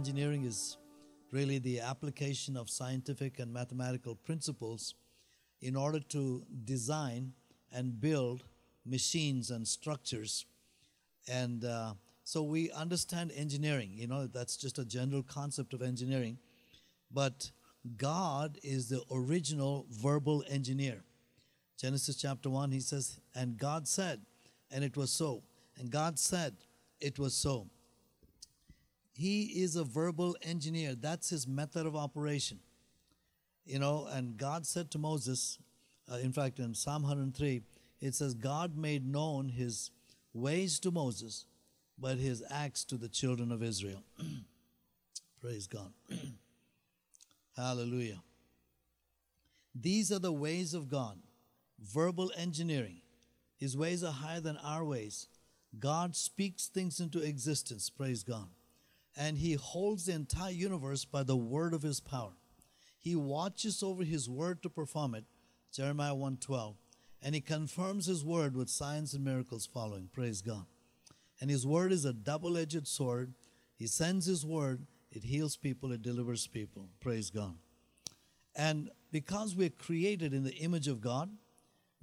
engineering 0.00 0.44
is 0.44 0.78
really 1.30 1.58
the 1.58 1.78
application 1.78 2.56
of 2.56 2.70
scientific 2.70 3.38
and 3.38 3.52
mathematical 3.52 4.14
principles 4.14 4.94
in 5.60 5.76
order 5.76 6.00
to 6.00 6.42
design 6.64 7.34
and 7.70 8.00
build 8.00 8.44
machines 8.86 9.50
and 9.50 9.68
structures. 9.68 10.46
And 11.28 11.66
uh, 11.66 11.92
so 12.24 12.42
we 12.42 12.70
understand 12.70 13.30
engineering, 13.36 13.90
you 13.92 14.06
know, 14.06 14.26
that's 14.26 14.56
just 14.56 14.78
a 14.78 14.86
general 14.86 15.22
concept 15.22 15.74
of 15.74 15.82
engineering. 15.82 16.38
But 17.12 17.50
God 17.98 18.56
is 18.62 18.88
the 18.88 19.02
original 19.12 19.84
verbal 19.90 20.42
engineer. 20.48 21.02
Genesis 21.78 22.16
chapter 22.16 22.48
1, 22.48 22.72
he 22.72 22.80
says, 22.80 23.20
And 23.34 23.58
God 23.58 23.86
said, 23.86 24.22
and 24.70 24.82
it 24.82 24.96
was 24.96 25.12
so. 25.12 25.42
And 25.76 25.90
God 25.90 26.18
said, 26.18 26.56
it 27.02 27.18
was 27.18 27.34
so. 27.34 27.66
He 29.20 29.42
is 29.62 29.76
a 29.76 29.84
verbal 29.84 30.34
engineer. 30.40 30.94
That's 30.94 31.28
his 31.28 31.46
method 31.46 31.84
of 31.84 31.94
operation. 31.94 32.58
You 33.66 33.78
know, 33.78 34.08
and 34.10 34.38
God 34.38 34.64
said 34.64 34.90
to 34.92 34.98
Moses, 34.98 35.58
uh, 36.10 36.16
in 36.16 36.32
fact, 36.32 36.58
in 36.58 36.72
Psalm 36.74 37.02
103, 37.02 37.60
it 38.00 38.14
says, 38.14 38.32
God 38.32 38.78
made 38.78 39.06
known 39.06 39.50
his 39.50 39.90
ways 40.32 40.80
to 40.80 40.90
Moses, 40.90 41.44
but 41.98 42.16
his 42.16 42.42
acts 42.50 42.82
to 42.86 42.96
the 42.96 43.10
children 43.10 43.52
of 43.52 43.62
Israel. 43.62 44.02
Praise 45.42 45.66
God. 45.66 45.92
Hallelujah. 47.58 48.22
These 49.74 50.10
are 50.10 50.18
the 50.18 50.32
ways 50.32 50.72
of 50.72 50.88
God 50.88 51.18
verbal 51.78 52.32
engineering. 52.38 53.02
His 53.58 53.76
ways 53.76 54.02
are 54.02 54.12
higher 54.12 54.40
than 54.40 54.56
our 54.64 54.82
ways. 54.82 55.26
God 55.78 56.16
speaks 56.16 56.68
things 56.68 57.00
into 57.00 57.20
existence, 57.20 57.90
praise 57.90 58.22
God. 58.22 58.48
And 59.20 59.36
He 59.36 59.52
holds 59.52 60.06
the 60.06 60.14
entire 60.14 60.50
universe 60.50 61.04
by 61.04 61.24
the 61.24 61.36
word 61.36 61.74
of 61.74 61.82
His 61.82 62.00
power. 62.00 62.32
He 62.98 63.14
watches 63.14 63.82
over 63.82 64.02
His 64.02 64.30
word 64.30 64.62
to 64.62 64.70
perform 64.70 65.14
it, 65.14 65.24
Jeremiah 65.70 66.14
1:12. 66.14 66.76
And 67.20 67.34
He 67.34 67.42
confirms 67.42 68.06
His 68.06 68.24
word 68.24 68.56
with 68.56 68.70
signs 68.70 69.12
and 69.12 69.22
miracles 69.22 69.66
following, 69.66 70.08
praise 70.10 70.40
God. 70.40 70.64
And 71.38 71.50
His 71.50 71.66
word 71.66 71.92
is 71.92 72.06
a 72.06 72.14
double 72.14 72.56
edged 72.56 72.88
sword. 72.88 73.34
He 73.76 73.86
sends 73.86 74.24
His 74.24 74.46
word, 74.46 74.86
it 75.10 75.24
heals 75.24 75.54
people, 75.54 75.92
it 75.92 76.00
delivers 76.00 76.46
people, 76.46 76.88
praise 76.98 77.28
God. 77.28 77.56
And 78.56 78.90
because 79.12 79.54
we're 79.54 79.68
created 79.68 80.32
in 80.32 80.44
the 80.44 80.56
image 80.56 80.88
of 80.88 81.02
God, 81.02 81.28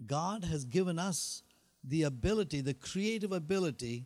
God 0.05 0.43
has 0.43 0.65
given 0.65 0.99
us 0.99 1.41
the 1.83 2.03
ability, 2.03 2.61
the 2.61 2.75
creative 2.75 3.31
ability, 3.31 4.05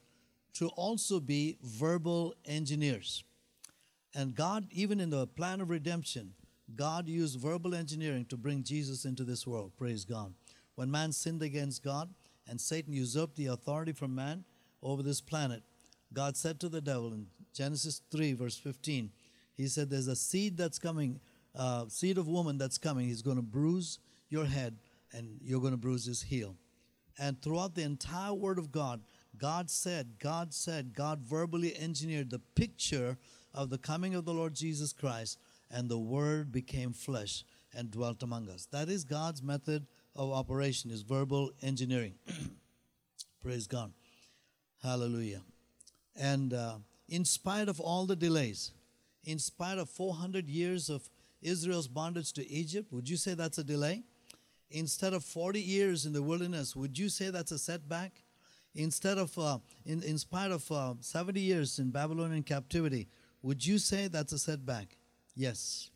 to 0.53 0.67
also 0.69 1.19
be 1.19 1.57
verbal 1.61 2.35
engineers. 2.45 3.23
And 4.13 4.35
God, 4.35 4.67
even 4.71 4.99
in 4.99 5.09
the 5.09 5.27
plan 5.27 5.61
of 5.61 5.69
redemption, 5.69 6.33
God 6.75 7.07
used 7.07 7.39
verbal 7.39 7.75
engineering 7.75 8.25
to 8.25 8.37
bring 8.37 8.63
Jesus 8.63 9.05
into 9.05 9.23
this 9.23 9.47
world. 9.47 9.71
Praise 9.77 10.05
God. 10.05 10.33
When 10.75 10.91
man 10.91 11.11
sinned 11.11 11.41
against 11.41 11.83
God 11.83 12.13
and 12.47 12.59
Satan 12.59 12.93
usurped 12.93 13.35
the 13.35 13.47
authority 13.47 13.93
from 13.93 14.15
man 14.15 14.43
over 14.81 15.03
this 15.03 15.21
planet, 15.21 15.63
God 16.13 16.35
said 16.35 16.59
to 16.61 16.69
the 16.69 16.81
devil 16.81 17.13
in 17.13 17.27
Genesis 17.53 18.01
3, 18.11 18.33
verse 18.33 18.57
15, 18.57 19.11
He 19.55 19.67
said, 19.67 19.89
There's 19.89 20.07
a 20.07 20.15
seed 20.15 20.57
that's 20.57 20.79
coming, 20.79 21.19
uh, 21.55 21.85
seed 21.87 22.17
of 22.17 22.27
woman 22.27 22.57
that's 22.57 22.77
coming. 22.77 23.07
He's 23.07 23.21
going 23.21 23.37
to 23.37 23.41
bruise 23.41 23.99
your 24.29 24.45
head 24.45 24.77
and 25.13 25.39
you're 25.41 25.61
going 25.61 25.73
to 25.73 25.77
bruise 25.77 26.05
his 26.05 26.21
heel. 26.21 26.55
And 27.19 27.41
throughout 27.41 27.75
the 27.75 27.83
entire 27.83 28.33
Word 28.33 28.57
of 28.57 28.71
God, 28.71 29.01
God 29.37 29.69
said, 29.69 30.19
God 30.19 30.53
said, 30.53 30.93
God 30.93 31.21
verbally 31.21 31.75
engineered 31.77 32.29
the 32.29 32.39
picture 32.39 33.17
of 33.53 33.69
the 33.69 33.77
coming 33.77 34.15
of 34.15 34.25
the 34.25 34.33
Lord 34.33 34.53
Jesus 34.53 34.93
Christ, 34.93 35.39
and 35.69 35.89
the 35.89 35.99
Word 35.99 36.51
became 36.51 36.93
flesh 36.93 37.43
and 37.73 37.89
dwelt 37.89 38.23
among 38.23 38.49
us. 38.49 38.67
That 38.71 38.89
is 38.89 39.03
God's 39.03 39.41
method 39.41 39.87
of 40.15 40.31
operation, 40.31 40.91
is 40.91 41.01
verbal 41.01 41.51
engineering. 41.61 42.15
Praise 43.41 43.67
God. 43.67 43.93
Hallelujah. 44.83 45.41
And 46.15 46.53
uh, 46.53 46.77
in 47.07 47.25
spite 47.25 47.69
of 47.69 47.79
all 47.79 48.05
the 48.05 48.15
delays, 48.15 48.71
in 49.23 49.39
spite 49.39 49.77
of 49.77 49.89
400 49.89 50.49
years 50.49 50.89
of 50.89 51.09
Israel's 51.41 51.87
bondage 51.87 52.33
to 52.33 52.47
Egypt, 52.49 52.91
would 52.91 53.09
you 53.09 53.17
say 53.17 53.33
that's 53.33 53.57
a 53.57 53.63
delay? 53.63 54.03
Instead 54.69 55.13
of 55.13 55.23
40 55.23 55.61
years 55.61 56.05
in 56.05 56.13
the 56.13 56.23
wilderness, 56.23 56.75
would 56.75 56.97
you 56.97 57.09
say 57.09 57.29
that's 57.29 57.51
a 57.51 57.59
setback? 57.59 58.23
Instead 58.73 59.17
of, 59.17 59.37
uh, 59.37 59.57
in, 59.85 60.01
in 60.03 60.17
spite 60.17 60.51
of 60.51 60.71
uh, 60.71 60.93
70 60.99 61.39
years 61.39 61.79
in 61.79 61.91
Babylonian 61.91 62.43
captivity, 62.43 63.07
would 63.41 63.65
you 63.65 63.77
say 63.77 64.07
that's 64.07 64.33
a 64.33 64.39
setback? 64.39 64.97
Yes. 65.35 65.89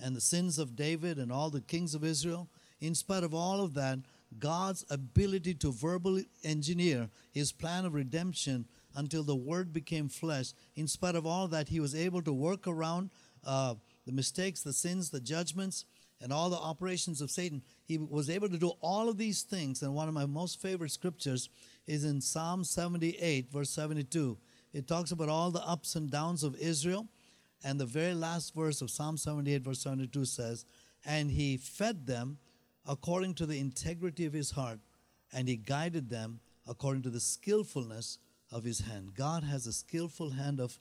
And 0.00 0.16
the 0.16 0.20
sins 0.20 0.58
of 0.58 0.76
David 0.76 1.18
and 1.18 1.30
all 1.30 1.50
the 1.50 1.60
kings 1.60 1.94
of 1.94 2.04
Israel, 2.04 2.48
in 2.80 2.94
spite 2.94 3.24
of 3.24 3.34
all 3.34 3.60
of 3.60 3.74
that, 3.74 3.98
God's 4.38 4.84
ability 4.90 5.54
to 5.54 5.72
verbally 5.72 6.26
engineer 6.42 7.08
his 7.30 7.52
plan 7.52 7.84
of 7.84 7.94
redemption 7.94 8.66
until 8.94 9.22
the 9.22 9.36
word 9.36 9.72
became 9.72 10.08
flesh, 10.08 10.52
in 10.76 10.86
spite 10.86 11.16
of 11.16 11.26
all 11.26 11.48
that, 11.48 11.68
he 11.68 11.80
was 11.80 11.94
able 11.94 12.22
to 12.22 12.32
work 12.32 12.66
around 12.66 13.10
uh, 13.44 13.74
the 14.06 14.12
mistakes, 14.12 14.62
the 14.62 14.72
sins, 14.72 15.10
the 15.10 15.20
judgments, 15.20 15.84
and 16.24 16.32
all 16.32 16.48
the 16.48 16.56
operations 16.56 17.20
of 17.20 17.30
Satan. 17.30 17.62
He 17.84 17.98
was 17.98 18.30
able 18.30 18.48
to 18.48 18.56
do 18.56 18.72
all 18.80 19.10
of 19.10 19.18
these 19.18 19.42
things. 19.42 19.82
And 19.82 19.94
one 19.94 20.08
of 20.08 20.14
my 20.14 20.24
most 20.24 20.58
favorite 20.58 20.90
scriptures 20.90 21.50
is 21.86 22.02
in 22.02 22.22
Psalm 22.22 22.64
78, 22.64 23.52
verse 23.52 23.68
72. 23.68 24.38
It 24.72 24.88
talks 24.88 25.10
about 25.10 25.28
all 25.28 25.50
the 25.50 25.64
ups 25.68 25.96
and 25.96 26.10
downs 26.10 26.42
of 26.42 26.56
Israel. 26.56 27.08
And 27.62 27.78
the 27.78 27.84
very 27.84 28.14
last 28.14 28.54
verse 28.54 28.80
of 28.80 28.90
Psalm 28.90 29.18
78, 29.18 29.60
verse 29.60 29.82
72 29.82 30.24
says, 30.24 30.64
And 31.04 31.30
he 31.30 31.58
fed 31.58 32.06
them 32.06 32.38
according 32.88 33.34
to 33.34 33.46
the 33.46 33.60
integrity 33.60 34.24
of 34.24 34.32
his 34.32 34.52
heart, 34.52 34.80
and 35.30 35.46
he 35.46 35.56
guided 35.56 36.08
them 36.08 36.40
according 36.66 37.02
to 37.02 37.10
the 37.10 37.20
skillfulness 37.20 38.18
of 38.50 38.64
his 38.64 38.80
hand. 38.80 39.12
God 39.14 39.44
has 39.44 39.66
a 39.66 39.74
skillful 39.74 40.30
hand 40.30 40.58
of 40.58 40.78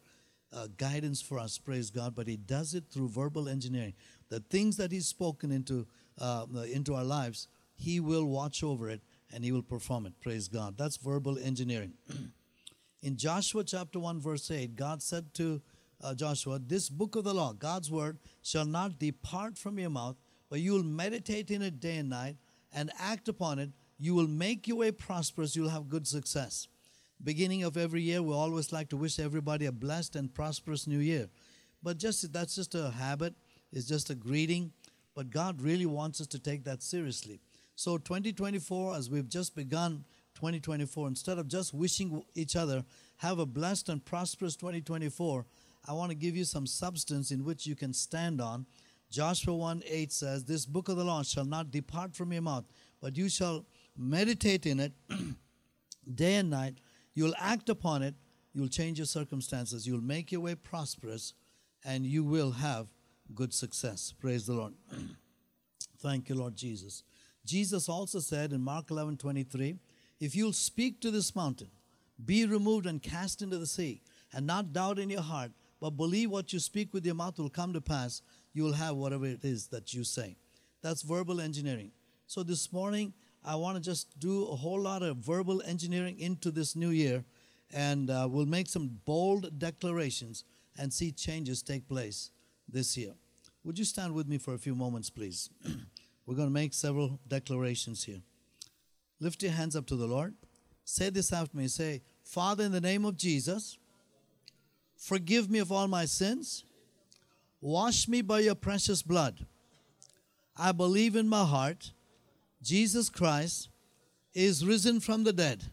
uh, 0.54 0.68
guidance 0.78 1.22
for 1.22 1.40
us, 1.40 1.58
praise 1.58 1.90
God, 1.90 2.16
but 2.16 2.28
He 2.28 2.38
does 2.38 2.74
it 2.74 2.86
through 2.92 3.10
verbal 3.10 3.50
engineering. 3.50 3.94
The 4.30 4.40
things 4.40 4.78
that 4.78 4.92
He's 4.92 5.08
spoken 5.08 5.52
into, 5.52 5.88
uh, 6.20 6.46
into 6.72 6.94
our 6.94 7.04
lives, 7.04 7.48
He 7.76 8.00
will 8.00 8.26
watch 8.26 8.64
over 8.64 8.90
it 8.90 9.02
and 9.34 9.44
He 9.44 9.52
will 9.52 9.64
perform 9.64 10.06
it, 10.06 10.14
praise 10.22 10.48
God. 10.48 10.78
That's 10.78 10.98
verbal 10.98 11.38
engineering. 11.40 11.94
In 13.02 13.18
Joshua 13.18 13.64
chapter 13.64 14.00
1, 14.00 14.22
verse 14.22 14.50
8, 14.50 14.76
God 14.76 15.02
said 15.02 15.34
to 15.34 15.62
uh, 16.02 16.14
Joshua, 16.14 16.60
This 16.60 16.90
book 16.90 17.16
of 17.16 17.24
the 17.24 17.34
law, 17.34 17.54
God's 17.54 17.92
word, 17.92 18.18
shall 18.42 18.66
not 18.66 19.00
depart 19.00 19.58
from 19.58 19.78
your 19.78 19.90
mouth, 19.90 20.16
but 20.50 20.60
you 20.60 20.74
will 20.74 20.84
meditate 20.84 21.52
in 21.52 21.62
it 21.62 21.80
day 21.80 21.98
and 21.98 22.10
night 22.10 22.38
and 22.72 22.92
act 23.00 23.28
upon 23.28 23.60
it. 23.60 23.72
You 24.00 24.16
will 24.16 24.28
make 24.28 24.68
your 24.68 24.78
way 24.78 24.92
prosperous, 24.92 25.56
you'll 25.56 25.70
have 25.70 25.90
good 25.90 26.08
success 26.08 26.68
beginning 27.24 27.64
of 27.64 27.78
every 27.78 28.02
year, 28.02 28.22
we 28.22 28.34
always 28.34 28.72
like 28.72 28.90
to 28.90 28.98
wish 28.98 29.20
everybody 29.20 29.66
a 29.66 29.72
blessed 29.72 30.16
and 30.16 30.34
prosperous 30.34 30.88
new 30.88 31.00
year. 31.00 31.30
But 31.82 31.98
just 31.98 32.32
that's 32.32 32.56
just 32.56 32.76
a 32.76 32.92
habit, 32.92 33.36
it's 33.72 33.88
just 33.88 34.10
a 34.10 34.16
greeting. 34.16 34.72
But 35.16 35.30
God 35.30 35.62
really 35.62 35.86
wants 35.86 36.22
us 36.22 36.28
to 36.28 36.40
take 36.40 36.64
that 36.64 36.82
seriously. 36.82 37.40
So 37.76 37.98
2024, 37.98 38.96
as 38.96 39.10
we've 39.10 39.30
just 39.30 39.56
begun 39.56 40.06
2024, 40.36 41.08
instead 41.08 41.38
of 41.38 41.48
just 41.48 41.74
wishing 41.74 42.24
each 42.36 42.56
other, 42.56 42.84
have 43.18 43.40
a 43.40 43.46
blessed 43.46 43.90
and 43.90 44.04
prosperous 44.04 44.56
2024, 44.56 45.46
I 45.88 45.94
want 45.94 46.12
to 46.12 46.16
give 46.16 46.36
you 46.36 46.46
some 46.46 46.66
substance 46.66 47.32
in 47.32 47.44
which 47.44 47.68
you 47.68 47.76
can 47.76 47.94
stand 47.94 48.42
on. 48.42 48.66
Joshua 49.12 49.54
1 49.54 49.84
8 49.86 50.12
says, 50.12 50.46
This 50.46 50.66
book 50.66 50.90
of 50.90 50.98
the 50.98 51.04
law 51.04 51.22
shall 51.24 51.46
not 51.46 51.72
depart 51.72 52.16
from 52.16 52.34
your 52.34 52.42
mouth, 52.42 52.66
but 53.02 53.18
you 53.18 53.30
shall 53.30 53.66
meditate 53.96 54.66
in 54.66 54.80
it 54.80 54.94
day 56.16 56.36
and 56.36 56.50
night 56.50 56.80
You'll 57.14 57.36
act 57.40 57.70
upon 57.70 58.02
it, 58.02 58.16
you'll 58.54 58.68
change 58.68 59.00
your 59.00 59.06
circumstances, 59.06 59.88
you'll 59.88 60.02
make 60.02 60.32
your 60.32 60.42
way 60.42 60.56
prosperous, 60.56 61.34
and 61.86 62.06
you 62.06 62.24
will 62.24 62.52
have 62.52 62.88
good 63.36 63.54
success. 63.54 64.14
Praise 64.20 64.46
the 64.46 64.54
Lord. 64.54 64.74
Thank 66.00 66.30
you, 66.30 66.36
Lord 66.36 66.56
Jesus. 66.56 67.04
Jesus 67.46 67.90
also 67.90 68.20
said 68.20 68.54
in 68.54 68.62
Mark 68.62 68.90
11 68.90 69.18
23, 69.18 69.76
If 70.20 70.36
you'll 70.36 70.54
speak 70.54 71.02
to 71.02 71.12
this 71.12 71.36
mountain, 71.36 71.70
be 72.24 72.46
removed 72.46 72.86
and 72.86 73.02
cast 73.02 73.42
into 73.42 73.58
the 73.58 73.68
sea, 73.68 74.02
and 74.34 74.48
not 74.48 74.74
doubt 74.74 75.00
in 75.00 75.10
your 75.10 75.22
heart, 75.22 75.52
but 75.80 75.92
believe 75.92 76.32
what 76.32 76.54
you 76.54 76.60
speak 76.60 76.94
with 76.94 77.06
your 77.06 77.16
mouth 77.16 77.38
will 77.38 77.50
come 77.50 77.74
to 77.74 77.82
pass, 77.82 78.22
you 78.54 78.64
will 78.64 78.74
have 78.74 78.96
whatever 78.96 79.26
it 79.26 79.44
is 79.44 79.68
that 79.68 79.94
you 79.94 80.04
say. 80.04 80.38
That's 80.82 81.02
verbal 81.02 81.42
engineering. 81.42 81.92
So 82.28 82.44
this 82.44 82.72
morning, 82.72 83.14
I 83.46 83.56
want 83.56 83.76
to 83.76 83.82
just 83.82 84.20
do 84.20 84.46
a 84.46 84.56
whole 84.56 84.82
lot 84.82 85.04
of 85.04 85.18
verbal 85.18 85.62
engineering 85.66 86.20
into 86.20 86.52
this 86.52 86.76
new 86.76 86.90
year, 86.90 87.24
and 87.74 88.10
uh, 88.10 88.28
we'll 88.30 88.46
make 88.46 88.68
some 88.68 89.00
bold 89.06 89.60
declarations 89.60 90.44
and 90.78 90.92
see 90.92 91.12
changes 91.12 91.62
take 91.62 91.88
place 91.88 92.32
this 92.68 92.98
year. 92.98 93.14
Would 93.64 93.80
you 93.80 93.86
stand 93.86 94.14
with 94.14 94.28
me 94.28 94.38
for 94.38 94.54
a 94.54 94.58
few 94.58 94.76
moments, 94.76 95.10
please? 95.10 95.50
We're 96.26 96.36
going 96.36 96.48
to 96.48 96.54
make 96.54 96.74
several 96.74 97.20
declarations 97.28 98.04
here. 98.04 98.22
Lift 99.20 99.44
your 99.44 99.52
hands 99.52 99.76
up 99.76 99.86
to 99.88 99.96
the 99.96 100.08
Lord. 100.08 100.34
Say 100.86 101.10
this 101.10 101.32
after 101.32 101.58
me. 101.58 101.68
Say, 101.68 102.02
Father, 102.24 102.64
in 102.64 102.72
the 102.72 102.82
name 102.82 103.06
of 103.06 103.18
Jesus, 103.18 103.78
Forgive 105.04 105.50
me 105.50 105.60
of 105.60 105.70
all 105.70 105.90
my 105.90 106.06
sins. 106.06 106.64
Wash 107.60 108.08
me 108.08 108.22
by 108.22 108.40
your 108.40 108.56
precious 108.56 109.02
blood. 109.02 109.46
I 110.56 110.72
believe 110.72 111.18
in 111.18 111.28
my 111.28 111.44
heart 111.44 111.92
Jesus 112.64 113.10
Christ 113.10 113.70
is 114.34 114.66
risen 114.66 115.00
from 115.00 115.24
the 115.24 115.34
dead. 115.34 115.66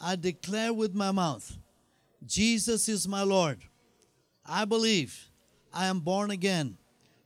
I 0.00 0.14
declare 0.14 0.72
with 0.72 0.94
my 0.94 1.10
mouth 1.10 1.56
Jesus 2.26 2.88
is 2.88 3.08
my 3.08 3.22
Lord. 3.22 3.58
I 4.44 4.64
believe 4.64 5.30
I 5.72 5.86
am 5.86 6.00
born 6.00 6.30
again. 6.30 6.76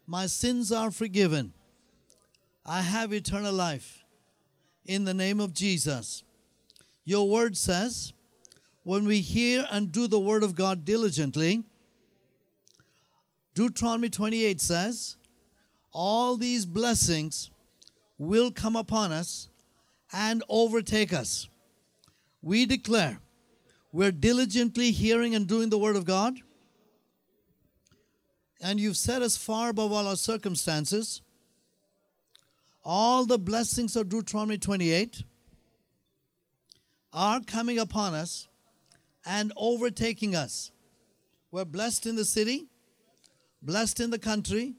My 0.07 0.27
sins 0.27 0.71
are 0.71 0.91
forgiven. 0.91 1.53
I 2.65 2.83
have 2.83 3.13
eternal 3.13 3.53
life 3.53 4.05
in 4.85 5.05
the 5.05 5.15
name 5.15 5.41
of 5.41 5.53
Jesus. 5.53 6.23
Your 7.05 7.29
word 7.29 7.57
says, 7.57 8.13
when 8.85 9.05
we 9.05 9.21
hear 9.21 9.67
and 9.71 9.91
do 9.91 10.07
the 10.07 10.19
word 10.19 10.43
of 10.43 10.55
God 10.55 10.85
diligently, 10.85 11.65
Deuteronomy 13.55 14.11
28 14.11 14.61
says, 14.61 15.17
all 15.93 16.37
these 16.37 16.67
blessings 16.67 17.51
will 18.19 18.51
come 18.51 18.77
upon 18.77 19.13
us 19.13 19.49
and 20.13 20.43
overtake 20.49 21.13
us. 21.13 21.49
We 22.43 22.67
declare 22.67 23.21
we're 23.93 24.13
diligently 24.13 24.91
hearing 24.91 25.35
and 25.35 25.47
doing 25.47 25.71
the 25.71 25.79
word 25.79 25.97
of 25.97 26.05
God, 26.05 26.39
and 28.61 28.81
you've 28.81 28.97
set 28.97 29.23
us 29.23 29.37
far 29.37 29.71
above 29.71 29.93
all 29.93 30.07
our 30.07 30.17
circumstances. 30.17 31.21
All 32.85 33.27
the 33.27 33.39
blessings 33.39 33.97
of 33.97 34.09
Deuteronomy 34.09 34.59
28 34.59 35.25
are 37.13 37.41
coming 37.41 37.79
upon 37.79 38.15
us 38.15 38.49
and 39.25 39.53
overtaking 39.57 40.35
us. 40.35 40.73
We're 41.51 41.65
blessed 41.65 42.07
in 42.07 42.17
the 42.17 42.25
city, 42.25 42.69
blessed 43.61 44.01
in 44.01 44.11
the 44.11 44.19
country. 44.19 44.75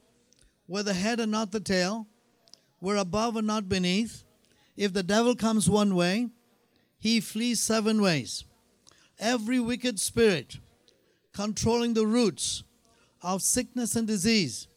We're 0.68 0.83
the 0.83 0.94
head 0.94 1.19
and 1.19 1.31
not 1.31 1.51
the 1.51 1.59
tail. 1.59 2.07
We're 2.83 2.97
above 2.97 3.38
and 3.38 3.47
not 3.47 3.69
beneath. 3.69 4.25
If 4.75 4.91
the 4.91 5.03
devil 5.03 5.38
comes 5.38 5.69
one 5.69 5.95
way, 5.95 6.27
he 7.00 7.21
flees 7.21 7.62
seven 7.62 8.01
ways. 8.01 8.44
Every 9.18 9.57
wicked 9.57 10.01
spirit 10.01 10.57
controlling 11.31 11.94
the 11.94 12.06
roots 12.06 12.63
of 13.21 13.41
sickness 13.41 13.95
and 13.95 14.06
disease 14.06 14.68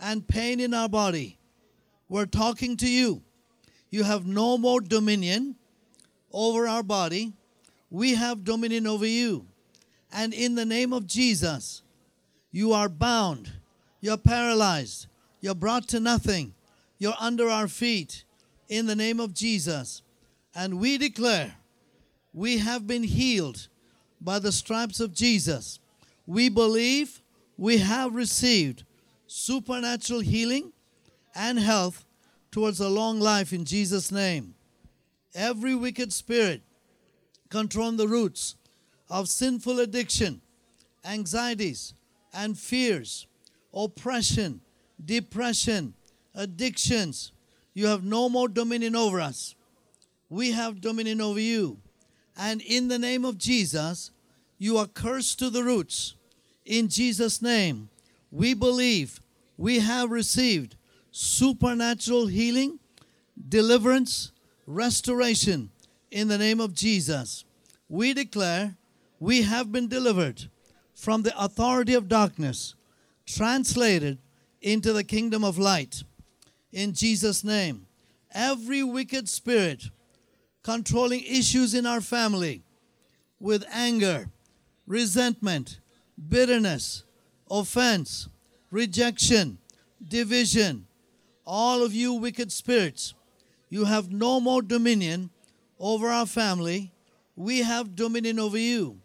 and 0.00 0.26
pain 0.26 0.58
in 0.58 0.72
our 0.72 0.88
body, 0.88 1.36
we're 2.08 2.24
talking 2.24 2.78
to 2.78 2.88
you. 2.88 3.20
You 3.90 4.04
have 4.04 4.26
no 4.26 4.56
more 4.56 4.80
dominion 4.80 5.56
over 6.32 6.66
our 6.66 6.82
body. 6.82 7.34
We 7.90 8.14
have 8.14 8.42
dominion 8.42 8.86
over 8.86 9.06
you. 9.06 9.44
And 10.10 10.32
in 10.32 10.54
the 10.54 10.64
name 10.64 10.94
of 10.94 11.06
Jesus, 11.06 11.82
you 12.52 12.72
are 12.72 12.88
bound, 12.88 13.52
you're 14.00 14.16
paralyzed, 14.16 15.08
you're 15.42 15.54
brought 15.54 15.88
to 15.88 16.00
nothing, 16.00 16.54
you're 17.00 17.14
under 17.18 17.48
our 17.48 17.66
feet 17.66 18.24
in 18.68 18.86
the 18.86 18.94
name 18.94 19.18
of 19.18 19.34
Jesus. 19.34 20.02
And 20.54 20.78
we 20.78 20.98
declare 20.98 21.54
we 22.32 22.58
have 22.58 22.86
been 22.86 23.02
healed 23.02 23.68
by 24.20 24.38
the 24.38 24.52
stripes 24.52 25.00
of 25.00 25.14
Jesus. 25.14 25.80
We 26.26 26.50
believe 26.50 27.22
we 27.56 27.78
have 27.78 28.14
received 28.14 28.84
supernatural 29.26 30.20
healing 30.20 30.72
and 31.34 31.58
health 31.58 32.04
towards 32.50 32.80
a 32.80 32.88
long 32.88 33.18
life 33.18 33.52
in 33.54 33.64
Jesus' 33.64 34.12
name. 34.12 34.54
Every 35.34 35.74
wicked 35.74 36.12
spirit 36.12 36.60
controlling 37.48 37.96
the 37.96 38.08
roots 38.08 38.56
of 39.08 39.30
sinful 39.30 39.80
addiction, 39.80 40.42
anxieties, 41.04 41.94
and 42.34 42.58
fears, 42.58 43.26
oppression, 43.72 44.60
depression, 45.02 45.94
addictions, 46.34 47.32
you 47.74 47.86
have 47.86 48.04
no 48.04 48.28
more 48.28 48.48
dominion 48.48 48.96
over 48.96 49.20
us. 49.20 49.54
We 50.28 50.52
have 50.52 50.80
dominion 50.80 51.20
over 51.20 51.40
you. 51.40 51.78
And 52.36 52.60
in 52.62 52.88
the 52.88 52.98
name 52.98 53.24
of 53.24 53.38
Jesus, 53.38 54.10
you 54.58 54.78
are 54.78 54.86
cursed 54.86 55.38
to 55.40 55.50
the 55.50 55.64
roots. 55.64 56.14
In 56.64 56.88
Jesus' 56.88 57.42
name, 57.42 57.88
we 58.30 58.54
believe 58.54 59.20
we 59.56 59.80
have 59.80 60.10
received 60.10 60.76
supernatural 61.10 62.26
healing, 62.26 62.78
deliverance, 63.48 64.32
restoration 64.66 65.70
in 66.10 66.28
the 66.28 66.38
name 66.38 66.60
of 66.60 66.74
Jesus. 66.74 67.44
We 67.88 68.14
declare 68.14 68.76
we 69.18 69.42
have 69.42 69.72
been 69.72 69.88
delivered 69.88 70.48
from 70.94 71.22
the 71.22 71.42
authority 71.42 71.94
of 71.94 72.08
darkness, 72.08 72.74
translated 73.26 74.18
into 74.60 74.92
the 74.92 75.04
kingdom 75.04 75.42
of 75.42 75.58
light. 75.58 76.04
In 76.72 76.92
Jesus' 76.92 77.42
name, 77.42 77.86
every 78.32 78.82
wicked 78.82 79.28
spirit 79.28 79.84
controlling 80.62 81.24
issues 81.24 81.74
in 81.74 81.86
our 81.86 82.00
family 82.00 82.62
with 83.40 83.64
anger, 83.72 84.30
resentment, 84.86 85.80
bitterness, 86.28 87.04
offense, 87.50 88.28
rejection, 88.70 89.58
division, 90.06 90.86
all 91.44 91.82
of 91.82 91.92
you 91.92 92.12
wicked 92.14 92.52
spirits, 92.52 93.14
you 93.68 93.84
have 93.84 94.12
no 94.12 94.40
more 94.40 94.62
dominion 94.62 95.30
over 95.78 96.08
our 96.08 96.26
family. 96.26 96.92
We 97.34 97.60
have 97.60 97.96
dominion 97.96 98.38
over 98.38 98.58
you. 98.58 99.00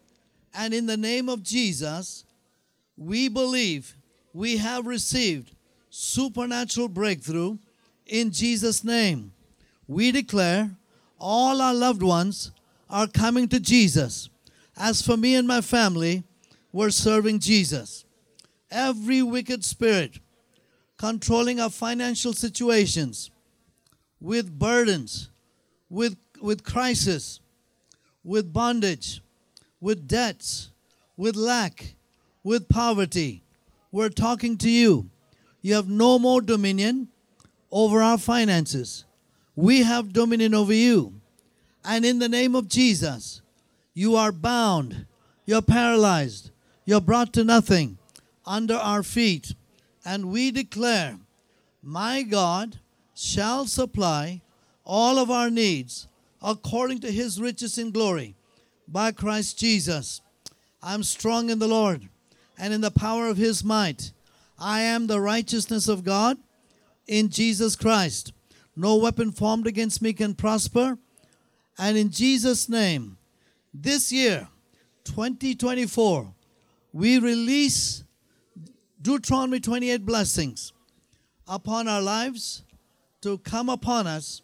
And 0.54 0.74
in 0.74 0.86
the 0.86 0.96
name 0.96 1.28
of 1.28 1.42
Jesus, 1.42 2.24
we 2.96 3.28
believe 3.28 3.96
we 4.32 4.58
have 4.58 4.86
received 4.86 5.55
supernatural 5.98 6.88
breakthrough 6.88 7.56
in 8.04 8.30
Jesus' 8.30 8.84
name. 8.84 9.32
We 9.88 10.12
declare 10.12 10.70
all 11.18 11.62
our 11.62 11.72
loved 11.72 12.02
ones 12.02 12.52
are 12.90 13.06
coming 13.06 13.48
to 13.48 13.58
Jesus. 13.58 14.28
As 14.76 15.00
for 15.00 15.16
me 15.16 15.34
and 15.34 15.48
my 15.48 15.62
family, 15.62 16.22
we're 16.70 16.90
serving 16.90 17.38
Jesus. 17.38 18.04
Every 18.70 19.22
wicked 19.22 19.64
spirit 19.64 20.18
controlling 20.98 21.60
our 21.60 21.70
financial 21.70 22.34
situations 22.34 23.30
with 24.20 24.58
burdens, 24.58 25.30
with, 25.88 26.16
with 26.42 26.62
crisis, 26.62 27.40
with 28.22 28.52
bondage, 28.52 29.22
with 29.80 30.06
debts, 30.06 30.70
with 31.16 31.36
lack, 31.36 31.94
with 32.44 32.68
poverty. 32.68 33.42
We're 33.90 34.10
talking 34.10 34.58
to 34.58 34.68
you. 34.68 35.08
You 35.66 35.74
have 35.74 35.88
no 35.88 36.20
more 36.20 36.40
dominion 36.40 37.08
over 37.72 38.00
our 38.00 38.18
finances. 38.18 39.04
We 39.56 39.82
have 39.82 40.12
dominion 40.12 40.54
over 40.54 40.72
you. 40.72 41.14
And 41.84 42.04
in 42.04 42.20
the 42.20 42.28
name 42.28 42.54
of 42.54 42.68
Jesus, 42.68 43.42
you 43.92 44.14
are 44.14 44.30
bound, 44.30 45.06
you're 45.44 45.62
paralyzed, 45.62 46.52
you're 46.84 47.00
brought 47.00 47.32
to 47.32 47.42
nothing 47.42 47.98
under 48.46 48.76
our 48.76 49.02
feet. 49.02 49.56
And 50.04 50.30
we 50.30 50.52
declare, 50.52 51.18
My 51.82 52.22
God 52.22 52.78
shall 53.12 53.66
supply 53.66 54.42
all 54.84 55.18
of 55.18 55.32
our 55.32 55.50
needs 55.50 56.06
according 56.40 57.00
to 57.00 57.10
his 57.10 57.40
riches 57.40 57.76
in 57.76 57.90
glory 57.90 58.36
by 58.86 59.10
Christ 59.10 59.58
Jesus. 59.58 60.20
I'm 60.80 61.02
strong 61.02 61.50
in 61.50 61.58
the 61.58 61.66
Lord 61.66 62.08
and 62.56 62.72
in 62.72 62.82
the 62.82 62.92
power 62.92 63.26
of 63.26 63.36
his 63.36 63.64
might. 63.64 64.12
I 64.58 64.80
am 64.82 65.06
the 65.06 65.20
righteousness 65.20 65.88
of 65.88 66.04
God 66.04 66.38
in 67.06 67.28
Jesus 67.28 67.76
Christ. 67.76 68.32
No 68.74 68.96
weapon 68.96 69.32
formed 69.32 69.66
against 69.66 70.02
me 70.02 70.12
can 70.12 70.34
prosper. 70.34 70.98
And 71.78 71.96
in 71.96 72.10
Jesus' 72.10 72.68
name, 72.68 73.18
this 73.72 74.12
year, 74.12 74.48
2024, 75.04 76.32
we 76.92 77.18
release 77.18 78.04
Deuteronomy 79.00 79.60
28 79.60 80.04
blessings 80.04 80.72
upon 81.46 81.86
our 81.88 82.02
lives 82.02 82.62
to 83.22 83.38
come 83.38 83.68
upon 83.68 84.06
us 84.06 84.42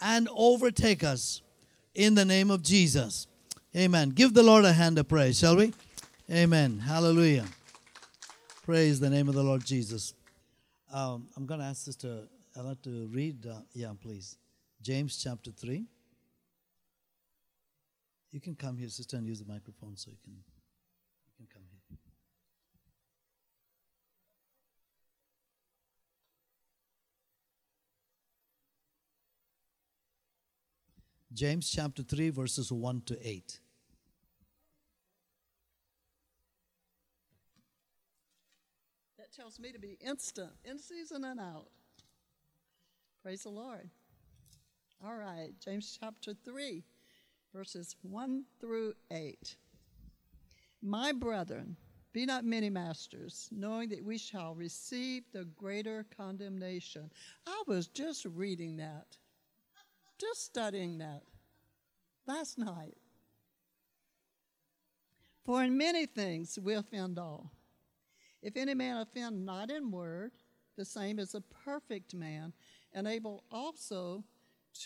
and 0.00 0.28
overtake 0.34 1.04
us 1.04 1.42
in 1.94 2.14
the 2.14 2.24
name 2.24 2.50
of 2.50 2.62
Jesus. 2.62 3.26
Amen. 3.76 4.10
Give 4.10 4.32
the 4.34 4.42
Lord 4.42 4.64
a 4.64 4.72
hand 4.72 4.98
of 4.98 5.08
praise, 5.08 5.38
shall 5.38 5.56
we? 5.56 5.72
Amen. 6.30 6.78
Hallelujah. 6.78 7.44
Praise 8.62 9.00
the 9.00 9.08
name 9.08 9.26
of 9.26 9.34
the 9.34 9.42
Lord 9.42 9.64
Jesus. 9.64 10.12
Um, 10.92 11.28
I'm 11.34 11.46
going 11.46 11.60
to 11.60 11.66
ask 11.66 11.82
Sister 11.82 12.24
Ella 12.54 12.76
to 12.82 13.08
read, 13.10 13.46
uh, 13.46 13.60
yeah, 13.72 13.92
please, 13.98 14.36
James 14.82 15.16
chapter 15.16 15.50
3. 15.50 15.86
You 18.32 18.40
can 18.40 18.54
come 18.54 18.76
here, 18.76 18.90
Sister, 18.90 19.16
and 19.16 19.26
use 19.26 19.40
the 19.40 19.50
microphone 19.50 19.96
so 19.96 20.10
you 20.10 20.18
can, 20.22 20.34
you 20.34 21.46
can 21.46 21.46
come 21.54 21.62
here. 21.70 21.98
James 31.32 31.70
chapter 31.70 32.02
3, 32.02 32.28
verses 32.28 32.70
1 32.70 33.02
to 33.06 33.26
8. 33.26 33.58
That 39.30 39.42
tells 39.42 39.60
me 39.60 39.72
to 39.72 39.78
be 39.78 39.98
instant, 40.00 40.50
in 40.64 40.78
season 40.78 41.24
and 41.24 41.38
out. 41.38 41.68
Praise 43.22 43.42
the 43.42 43.50
Lord. 43.50 43.88
All 45.04 45.14
right, 45.14 45.50
James 45.62 45.98
chapter 46.00 46.34
3, 46.44 46.82
verses 47.54 47.96
1 48.02 48.44
through 48.60 48.94
8. 49.10 49.56
My 50.82 51.12
brethren, 51.12 51.76
be 52.12 52.26
not 52.26 52.44
many 52.44 52.70
masters, 52.70 53.48
knowing 53.52 53.90
that 53.90 54.04
we 54.04 54.18
shall 54.18 54.54
receive 54.54 55.24
the 55.32 55.44
greater 55.44 56.06
condemnation. 56.16 57.10
I 57.46 57.62
was 57.66 57.86
just 57.86 58.24
reading 58.24 58.78
that, 58.78 59.16
just 60.18 60.44
studying 60.44 60.98
that 60.98 61.22
last 62.26 62.58
night. 62.58 62.96
For 65.44 65.62
in 65.62 65.76
many 65.76 66.06
things 66.06 66.58
we 66.60 66.74
offend 66.74 67.18
all. 67.18 67.52
If 68.42 68.56
any 68.56 68.74
man 68.74 68.96
offend 68.96 69.44
not 69.44 69.70
in 69.70 69.90
word, 69.90 70.32
the 70.76 70.84
same 70.84 71.18
is 71.18 71.34
a 71.34 71.42
perfect 71.42 72.14
man, 72.14 72.52
and 72.92 73.06
able 73.06 73.44
also 73.50 74.24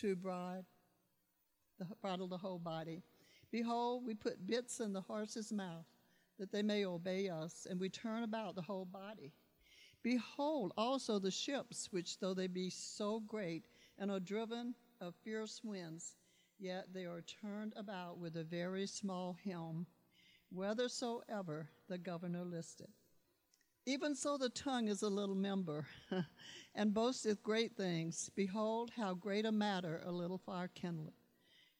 to 0.01 0.17
bridle 0.17 0.65
the, 1.79 1.87
bridle 2.01 2.29
the 2.29 2.39
whole 2.39 2.59
body. 2.59 3.03
Behold, 3.51 4.05
we 4.05 4.15
put 4.15 4.47
bits 4.47 4.81
in 4.81 4.93
the 4.93 5.01
horse's 5.01 5.53
mouth, 5.53 5.87
that 6.39 6.51
they 6.51 6.63
may 6.63 6.85
obey 6.85 7.29
us, 7.29 7.67
and 7.71 7.79
we 7.79 7.89
turn 7.89 8.25
about 8.25 8.57
the 8.57 8.63
whole 8.63 8.87
body. 8.87 9.33
Behold 10.03 10.73
also 10.77 11.19
the 11.19 11.31
ships, 11.31 11.89
which 11.93 12.19
though 12.19 12.35
they 12.35 12.49
be 12.49 12.69
so 12.69 13.21
great, 13.21 13.67
and 13.99 14.11
are 14.11 14.21
driven 14.21 14.75
of 15.01 15.15
fierce 15.23 15.61
winds, 15.63 16.17
yet 16.59 16.93
they 16.93 17.05
are 17.05 17.23
turned 17.23 17.73
about 17.77 18.19
with 18.19 18.37
a 18.37 18.45
very 18.45 18.87
small 18.87 19.37
helm, 19.45 19.87
whithersoever 20.53 21.69
the 21.89 21.99
governor 21.99 22.45
listed. 22.45 22.89
Even 23.87 24.15
so, 24.15 24.39
the 24.39 24.49
tongue 24.49 24.89
is 24.89 25.03
a 25.03 25.11
little 25.11 25.35
member, 25.35 25.87
and 26.75 26.95
boasteth 26.95 27.43
great 27.43 27.77
things. 27.77 28.31
Behold, 28.35 28.91
how 28.97 29.13
great 29.13 29.45
a 29.45 29.53
matter 29.53 30.01
a 30.07 30.11
little 30.11 30.39
fire 30.39 30.71
kindleth. 30.75 31.13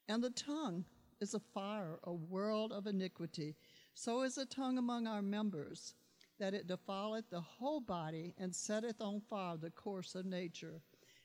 And 0.07 0.23
the 0.23 0.31
tongue 0.31 0.85
is 1.21 1.33
a 1.33 1.41
fire, 1.41 1.99
a 2.05 2.13
world 2.13 2.73
of 2.73 2.87
iniquity. 2.87 3.57
So 3.95 4.21
is 4.21 4.35
the 4.35 4.45
tongue 4.45 4.77
among 4.77 5.07
our 5.07 5.23
members, 5.23 5.95
that 6.39 6.53
it 6.53 6.67
defileth 6.67 7.31
the 7.31 7.41
whole 7.41 7.81
body, 7.81 8.35
and 8.37 8.55
setteth 8.55 9.01
on 9.01 9.23
fire 9.23 9.57
the 9.57 9.71
course 9.71 10.15
of 10.15 10.27
nature, 10.27 10.83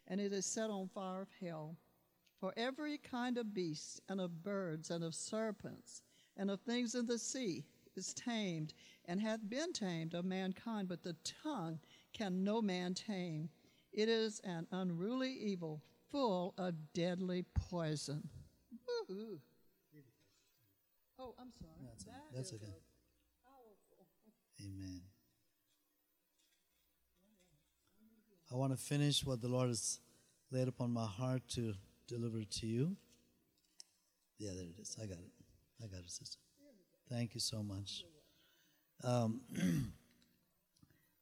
and 0.07 0.21
it 0.21 0.31
is 0.31 0.45
set 0.45 0.69
on 0.69 0.87
fire 0.87 1.23
of 1.23 1.29
hell. 1.41 1.75
For 2.39 2.53
every 2.55 2.97
kind 2.99 3.37
of 3.37 3.53
beast, 3.53 3.99
and 4.07 4.21
of 4.21 4.43
birds, 4.43 4.91
and 4.91 5.03
of 5.03 5.13
serpents, 5.13 6.03
and 6.37 6.49
of 6.49 6.61
things 6.61 6.95
in 6.95 7.05
the 7.05 7.19
sea, 7.19 7.65
is 7.99 8.13
tamed 8.13 8.73
and 9.05 9.21
hath 9.21 9.41
been 9.49 9.73
tamed 9.73 10.13
of 10.13 10.23
mankind, 10.23 10.87
but 10.87 11.03
the 11.03 11.15
tongue 11.43 11.79
can 12.13 12.43
no 12.43 12.61
man 12.61 12.93
tame. 12.93 13.49
It 13.91 14.07
is 14.07 14.39
an 14.45 14.65
unruly 14.71 15.31
evil, 15.31 15.81
full 16.09 16.53
of 16.57 16.73
deadly 16.93 17.43
poison. 17.53 18.27
Woo-hoo. 18.87 19.39
Oh, 21.19 21.35
I'm 21.37 21.51
sorry. 21.59 21.73
That's, 21.85 22.03
That 22.05 22.13
that's 22.33 22.53
okay. 22.53 22.73
Amen. 24.61 25.01
I 28.51 28.55
want 28.55 28.71
to 28.71 28.77
finish 28.77 29.25
what 29.25 29.41
the 29.41 29.49
Lord 29.49 29.67
has 29.67 29.99
laid 30.51 30.69
upon 30.69 30.91
my 30.91 31.05
heart 31.05 31.41
to 31.49 31.73
deliver 32.07 32.43
to 32.43 32.65
you. 32.65 32.95
Yeah, 34.37 34.51
there 34.55 34.65
it 34.65 34.79
is. 34.81 34.97
I 35.01 35.05
got 35.05 35.17
it. 35.17 35.31
I 35.83 35.87
got 35.87 35.99
it, 35.99 36.09
sister. 36.09 36.39
Thank 37.11 37.33
you 37.33 37.39
so 37.39 37.63
much. 37.63 38.05
Um, 39.03 39.41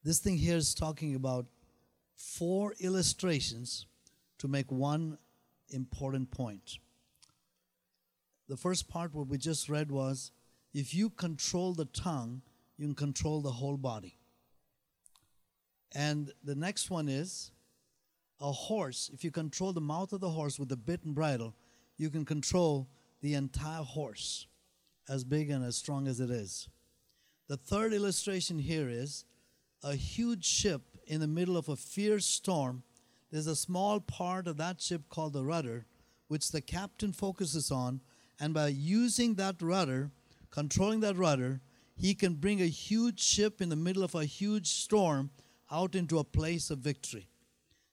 this 0.03 0.19
thing 0.19 0.37
here 0.37 0.57
is 0.57 0.73
talking 0.73 1.15
about 1.15 1.45
four 2.15 2.73
illustrations 2.79 3.85
to 4.39 4.49
make 4.49 4.69
one 4.71 5.17
important 5.69 6.29
point. 6.29 6.79
The 8.49 8.57
first 8.57 8.89
part, 8.89 9.13
what 9.13 9.27
we 9.27 9.37
just 9.37 9.69
read, 9.69 9.89
was 9.89 10.31
if 10.73 10.93
you 10.93 11.09
control 11.09 11.73
the 11.73 11.85
tongue, 11.85 12.41
you 12.77 12.87
can 12.87 12.95
control 12.95 13.41
the 13.41 13.51
whole 13.51 13.77
body. 13.77 14.17
And 15.95 16.31
the 16.43 16.55
next 16.55 16.89
one 16.89 17.07
is 17.07 17.51
a 18.41 18.51
horse. 18.51 19.09
If 19.13 19.23
you 19.23 19.31
control 19.31 19.73
the 19.73 19.81
mouth 19.81 20.11
of 20.11 20.19
the 20.19 20.29
horse 20.29 20.59
with 20.59 20.69
the 20.69 20.75
bit 20.75 21.03
and 21.03 21.15
bridle, 21.15 21.55
you 21.97 22.09
can 22.09 22.25
control 22.25 22.87
the 23.21 23.33
entire 23.33 23.83
horse, 23.83 24.47
as 25.09 25.23
big 25.23 25.49
and 25.49 25.63
as 25.63 25.75
strong 25.75 26.07
as 26.07 26.19
it 26.19 26.29
is. 26.29 26.69
The 27.47 27.57
third 27.57 27.93
illustration 27.93 28.59
here 28.59 28.89
is 28.89 29.25
a 29.83 29.95
huge 29.95 30.45
ship 30.45 30.81
in 31.05 31.21
the 31.21 31.27
middle 31.27 31.57
of 31.57 31.69
a 31.69 31.75
fierce 31.75 32.25
storm. 32.25 32.83
There's 33.31 33.47
a 33.47 33.55
small 33.55 33.99
part 33.99 34.47
of 34.47 34.57
that 34.57 34.81
ship 34.81 35.03
called 35.09 35.33
the 35.33 35.43
rudder, 35.43 35.85
which 36.27 36.51
the 36.51 36.61
captain 36.61 37.13
focuses 37.13 37.71
on, 37.71 38.01
and 38.39 38.53
by 38.53 38.67
using 38.67 39.35
that 39.35 39.61
rudder, 39.61 40.11
controlling 40.51 40.99
that 41.01 41.17
rudder, 41.17 41.61
he 41.95 42.13
can 42.13 42.35
bring 42.35 42.61
a 42.61 42.67
huge 42.67 43.19
ship 43.19 43.61
in 43.61 43.69
the 43.69 43.75
middle 43.75 44.03
of 44.03 44.13
a 44.13 44.25
huge 44.25 44.67
storm 44.67 45.31
out 45.71 45.95
into 45.95 46.19
a 46.19 46.23
place 46.23 46.69
of 46.69 46.79
victory. 46.79 47.27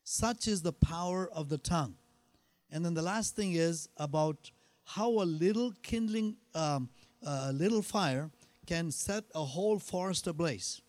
Such 0.03 0.47
is 0.47 0.63
the 0.63 0.73
power 0.73 1.29
of 1.33 1.49
the 1.49 1.59
tongue. 1.59 1.95
And 2.71 2.85
then 2.85 2.95
the 2.95 3.03
last 3.03 3.35
thing 3.35 3.55
is 3.55 3.89
about 3.97 4.51
how 4.85 5.09
a 5.09 5.25
little 5.25 5.73
kindling, 5.83 6.37
um, 6.55 6.91
a 7.25 7.53
little 7.53 7.83
fire 7.83 8.31
can 8.67 8.91
set 8.91 9.25
a 9.35 9.45
whole 9.45 9.79
forest 9.79 10.27
ablaze. 10.27 10.81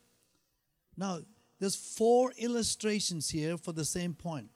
Now, 0.97 1.19
there's 1.59 1.75
four 1.75 2.33
illustrations 2.37 3.29
here 3.29 3.57
for 3.57 3.71
the 3.71 3.85
same 3.85 4.13
point. 4.13 4.49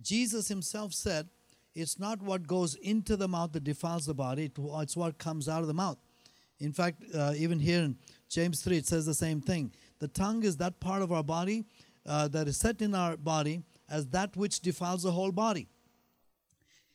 Jesus 0.00 0.48
himself 0.48 0.92
said, 0.92 1.28
It's 1.74 1.98
not 1.98 2.22
what 2.22 2.46
goes 2.46 2.74
into 2.74 3.16
the 3.16 3.28
mouth 3.28 3.52
that 3.52 3.64
defiles 3.64 4.06
the 4.06 4.14
body, 4.14 4.50
it's 4.56 4.96
what 4.96 5.18
comes 5.18 5.48
out 5.48 5.60
of 5.62 5.66
the 5.66 5.74
mouth. 5.74 5.98
In 6.58 6.72
fact, 6.72 7.02
uh, 7.14 7.34
even 7.36 7.58
here 7.58 7.82
in 7.82 7.96
James 8.30 8.62
3, 8.62 8.78
it 8.78 8.86
says 8.86 9.04
the 9.04 9.14
same 9.14 9.40
thing. 9.40 9.72
The 9.98 10.08
tongue 10.08 10.42
is 10.42 10.56
that 10.56 10.80
part 10.80 11.02
of 11.02 11.12
our 11.12 11.22
body 11.22 11.64
uh, 12.06 12.28
that 12.28 12.48
is 12.48 12.56
set 12.56 12.80
in 12.80 12.94
our 12.94 13.16
body 13.16 13.62
as 13.88 14.06
that 14.08 14.36
which 14.36 14.60
defiles 14.60 15.02
the 15.02 15.12
whole 15.12 15.32
body. 15.32 15.68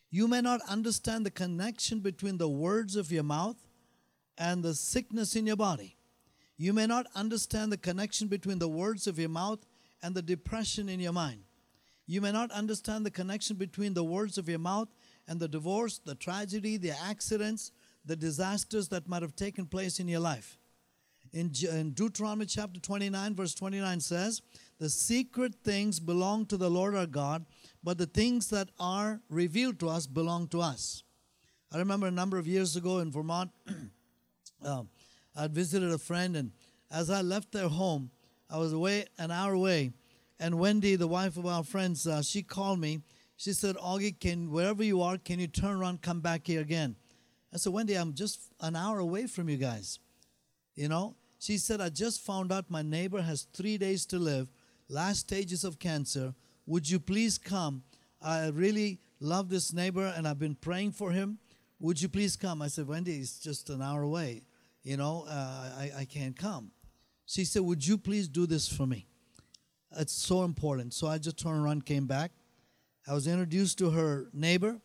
You 0.09 0.27
may 0.27 0.41
not 0.41 0.61
understand 0.67 1.25
the 1.25 1.31
connection 1.31 1.99
between 1.99 2.37
the 2.37 2.49
words 2.49 2.95
of 2.95 3.11
your 3.11 3.23
mouth 3.23 3.55
and 4.41 4.63
the 4.63 4.73
sickness 4.73 5.35
in 5.35 5.45
your 5.45 5.55
body. 5.55 5.95
You 6.57 6.73
may 6.73 6.87
not 6.87 7.05
understand 7.15 7.71
the 7.71 7.77
connection 7.77 8.27
between 8.27 8.57
the 8.57 8.67
words 8.67 9.05
of 9.05 9.19
your 9.19 9.29
mouth 9.29 9.59
and 10.01 10.15
the 10.15 10.23
depression 10.23 10.89
in 10.89 10.99
your 10.99 11.13
mind. 11.13 11.43
You 12.07 12.21
may 12.21 12.31
not 12.31 12.49
understand 12.51 13.05
the 13.05 13.11
connection 13.11 13.55
between 13.55 13.93
the 13.93 14.03
words 14.03 14.39
of 14.39 14.49
your 14.49 14.57
mouth 14.57 14.87
and 15.27 15.39
the 15.39 15.47
divorce, 15.47 15.99
the 16.03 16.15
tragedy, 16.15 16.77
the 16.77 16.89
accidents, 16.89 17.71
the 18.03 18.15
disasters 18.15 18.87
that 18.87 19.07
might 19.07 19.21
have 19.21 19.35
taken 19.35 19.67
place 19.67 19.99
in 19.99 20.07
your 20.07 20.19
life. 20.19 20.57
In, 21.33 21.51
Deuteronomy 21.93 22.47
chapter 22.47 22.79
29, 22.79 23.35
verse 23.35 23.53
29 23.53 23.99
says, 23.99 24.41
The 24.79 24.89
secret 24.89 25.53
things 25.63 25.99
belong 25.99 26.47
to 26.47 26.57
the 26.57 26.69
Lord 26.69 26.95
our 26.95 27.05
God, 27.05 27.45
but 27.83 27.99
the 27.99 28.07
things 28.07 28.49
that 28.49 28.69
are 28.79 29.21
revealed 29.29 29.79
to 29.81 29.89
us 29.89 30.07
belong 30.07 30.47
to 30.47 30.61
us. 30.61 31.03
I 31.71 31.77
remember 31.77 32.07
a 32.07 32.11
number 32.11 32.39
of 32.39 32.47
years 32.47 32.75
ago 32.75 32.97
in 32.97 33.11
Vermont, 33.11 33.51
um, 34.63 34.89
I 35.35 35.47
visited 35.47 35.91
a 35.91 35.97
friend, 35.97 36.35
and 36.35 36.51
as 36.89 37.09
I 37.09 37.21
left 37.21 37.51
their 37.51 37.69
home, 37.69 38.11
I 38.49 38.57
was 38.57 38.73
away 38.73 39.05
an 39.17 39.31
hour 39.31 39.53
away, 39.53 39.93
and 40.39 40.59
Wendy, 40.59 40.95
the 40.95 41.07
wife 41.07 41.37
of 41.37 41.45
our 41.45 41.63
friends, 41.63 42.05
uh, 42.05 42.21
she 42.21 42.43
called 42.43 42.79
me. 42.79 43.01
She 43.37 43.53
said, 43.53 43.75
"Augie, 43.77 44.19
can 44.19 44.51
wherever 44.51 44.83
you 44.83 45.01
are, 45.01 45.17
can 45.17 45.39
you 45.39 45.47
turn 45.47 45.77
around, 45.77 46.01
come 46.01 46.19
back 46.19 46.47
here 46.47 46.61
again?" 46.61 46.95
I 47.53 47.57
said, 47.57 47.73
"Wendy, 47.73 47.95
I'm 47.95 48.13
just 48.13 48.39
an 48.59 48.75
hour 48.75 48.99
away 48.99 49.27
from 49.27 49.49
you 49.49 49.57
guys." 49.57 49.99
You 50.75 50.89
know, 50.89 51.15
she 51.39 51.57
said, 51.57 51.81
"I 51.81 51.89
just 51.89 52.21
found 52.21 52.51
out 52.51 52.69
my 52.69 52.81
neighbor 52.81 53.21
has 53.21 53.47
three 53.53 53.77
days 53.77 54.05
to 54.07 54.19
live, 54.19 54.47
last 54.89 55.21
stages 55.21 55.63
of 55.63 55.79
cancer. 55.79 56.35
Would 56.65 56.89
you 56.89 56.99
please 56.99 57.37
come? 57.37 57.83
I 58.21 58.47
really 58.49 58.99
love 59.19 59.49
this 59.49 59.73
neighbor, 59.73 60.13
and 60.15 60.27
I've 60.27 60.39
been 60.39 60.55
praying 60.55 60.91
for 60.91 61.11
him. 61.11 61.39
Would 61.79 62.01
you 62.01 62.09
please 62.09 62.35
come?" 62.35 62.61
I 62.61 62.67
said, 62.67 62.87
"Wendy, 62.87 63.17
it's 63.17 63.39
just 63.39 63.69
an 63.69 63.81
hour 63.81 64.03
away." 64.03 64.43
You 64.83 64.97
know, 64.97 65.25
uh, 65.27 65.69
I, 65.77 65.91
I 65.99 66.05
can't 66.05 66.37
come. 66.37 66.71
She 67.25 67.45
said, 67.45 67.61
Would 67.61 67.85
you 67.85 67.97
please 67.97 68.27
do 68.27 68.45
this 68.45 68.67
for 68.67 68.85
me? 68.85 69.07
It's 69.97 70.13
so 70.13 70.43
important. 70.43 70.93
So 70.93 71.07
I 71.07 71.17
just 71.17 71.37
turned 71.37 71.63
around, 71.63 71.85
came 71.85 72.07
back. 72.07 72.31
I 73.07 73.13
was 73.13 73.27
introduced 73.27 73.77
to 73.79 73.91
her 73.91 74.27
neighbor. 74.33 74.79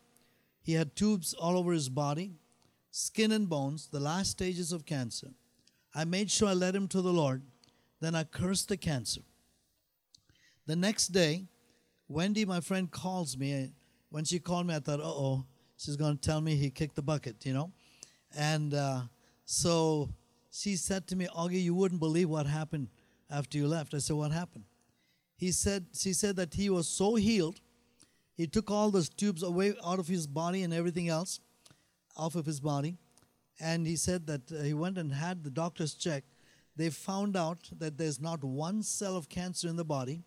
He 0.61 0.73
had 0.73 0.95
tubes 0.95 1.33
all 1.33 1.57
over 1.57 1.71
his 1.71 1.87
body, 1.87 2.33
skin 2.91 3.31
and 3.31 3.47
bones, 3.47 3.87
the 3.87 3.99
last 3.99 4.31
stages 4.31 4.71
of 4.71 4.85
cancer. 4.85 5.29
I 5.95 6.03
made 6.03 6.29
sure 6.29 6.49
I 6.49 6.53
led 6.53 6.75
him 6.75 6.87
to 6.89 7.01
the 7.01 7.13
Lord. 7.13 7.41
Then 8.01 8.15
I 8.15 8.23
cursed 8.23 8.67
the 8.67 8.77
cancer. 8.77 9.21
The 10.65 10.75
next 10.75 11.07
day, 11.07 11.45
Wendy, 12.09 12.45
my 12.45 12.59
friend, 12.59 12.91
calls 12.91 13.37
me. 13.37 13.71
When 14.09 14.25
she 14.25 14.39
called 14.39 14.67
me, 14.67 14.75
I 14.75 14.79
thought, 14.79 14.99
uh 14.99 15.03
oh, 15.03 15.45
she's 15.77 15.95
going 15.95 16.17
to 16.17 16.21
tell 16.21 16.41
me 16.41 16.55
he 16.55 16.69
kicked 16.69 16.95
the 16.95 17.01
bucket, 17.01 17.45
you 17.45 17.53
know? 17.53 17.71
And 18.35 18.73
uh, 18.73 19.01
so 19.49 20.09
she 20.51 20.75
said 20.75 21.07
to 21.07 21.15
me, 21.15 21.25
Augie, 21.33 21.63
you 21.63 21.73
wouldn't 21.73 22.01
believe 22.01 22.29
what 22.29 22.45
happened 22.45 22.89
after 23.31 23.57
you 23.57 23.65
left. 23.65 23.93
I 23.93 23.99
said, 23.99 24.17
What 24.17 24.33
happened? 24.33 24.65
He 25.37 25.53
said, 25.53 25.85
She 25.93 26.11
said 26.11 26.35
that 26.35 26.53
he 26.53 26.69
was 26.69 26.85
so 26.85 27.15
healed, 27.15 27.61
he 28.35 28.45
took 28.45 28.69
all 28.69 28.91
those 28.91 29.07
tubes 29.07 29.43
away 29.43 29.73
out 29.85 29.99
of 29.99 30.09
his 30.09 30.27
body 30.27 30.63
and 30.63 30.73
everything 30.73 31.07
else 31.07 31.39
off 32.17 32.35
of 32.35 32.45
his 32.45 32.59
body. 32.59 32.97
And 33.57 33.87
he 33.87 33.95
said 33.95 34.27
that 34.27 34.51
uh, 34.51 34.63
he 34.63 34.73
went 34.73 34.97
and 34.97 35.13
had 35.13 35.45
the 35.45 35.49
doctors 35.49 35.93
check. 35.93 36.25
They 36.75 36.89
found 36.89 37.37
out 37.37 37.69
that 37.79 37.97
there's 37.97 38.19
not 38.19 38.43
one 38.43 38.83
cell 38.83 39.15
of 39.15 39.29
cancer 39.29 39.69
in 39.69 39.77
the 39.77 39.85
body. 39.85 40.23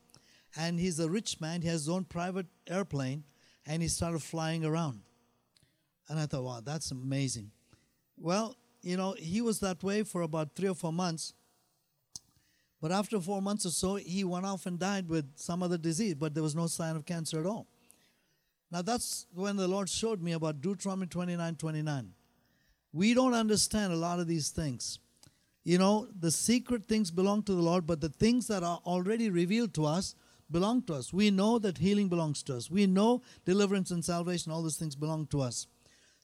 And 0.57 0.81
he's 0.81 0.99
a 0.99 1.11
rich 1.11 1.43
man, 1.43 1.61
he 1.61 1.69
has 1.69 1.83
his 1.83 1.89
own 1.91 2.05
private 2.05 2.47
airplane, 2.67 3.23
and 3.67 3.83
he 3.83 3.89
started 3.89 4.23
flying 4.23 4.65
around. 4.65 5.03
And 6.09 6.19
I 6.19 6.25
thought, 6.25 6.43
wow, 6.43 6.61
that's 6.65 6.91
amazing. 6.91 7.53
Well, 8.17 8.57
you 8.83 8.97
know, 8.97 9.15
he 9.19 9.41
was 9.41 9.61
that 9.61 9.83
way 9.83 10.03
for 10.03 10.23
about 10.23 10.55
three 10.55 10.69
or 10.69 10.75
four 10.75 10.93
months. 10.93 11.35
But 12.81 12.93
after 12.93 13.21
four 13.21 13.43
months 13.43 13.67
or 13.67 13.71
so, 13.71 13.97
he 13.97 14.25
went 14.25 14.47
off 14.47 14.65
and 14.65 14.79
died 14.79 15.09
with 15.09 15.33
some 15.37 15.63
other 15.63 15.77
disease, 15.77 16.15
but 16.15 16.33
there 16.33 16.43
was 16.43 16.57
no 16.57 16.67
sign 16.67 16.97
of 16.97 17.05
cancer 17.05 17.39
at 17.39 17.47
all. 17.47 17.67
Now, 18.71 18.83
that's 18.83 19.27
when 19.35 19.57
the 19.57 19.69
Lord 19.69 19.89
showed 19.89 20.23
me 20.23 20.33
about 20.33 20.61
Deuteronomy 20.61 21.09
29 21.09 21.57
29. 21.57 22.13
We 22.93 23.15
don't 23.15 23.35
understand 23.35 23.93
a 23.93 23.97
lot 23.97 24.19
of 24.19 24.27
these 24.27 24.51
things. 24.51 24.99
You 25.63 25.79
know, 25.79 26.09
the 26.19 26.31
secret 26.31 26.87
things 26.87 27.11
belong 27.11 27.43
to 27.45 27.53
the 27.53 27.61
Lord, 27.61 27.87
but 27.87 28.01
the 28.01 28.09
things 28.09 28.47
that 28.47 28.63
are 28.63 28.81
already 28.87 29.29
revealed 29.29 29.75
to 29.75 29.85
us 29.85 30.15
belong 30.51 30.83
to 30.83 30.95
us. 30.95 31.13
We 31.13 31.31
know 31.31 31.59
that 31.59 31.79
healing 31.79 32.09
belongs 32.09 32.43
to 32.45 32.57
us. 32.57 32.71
We 32.71 32.87
know 32.87 33.23
deliverance 33.45 33.91
and 33.91 34.05
salvation, 34.05 34.51
all 34.51 34.63
those 34.63 34.77
things 34.77 34.97
belong 34.97 35.27
to 35.29 35.43
us. 35.43 35.67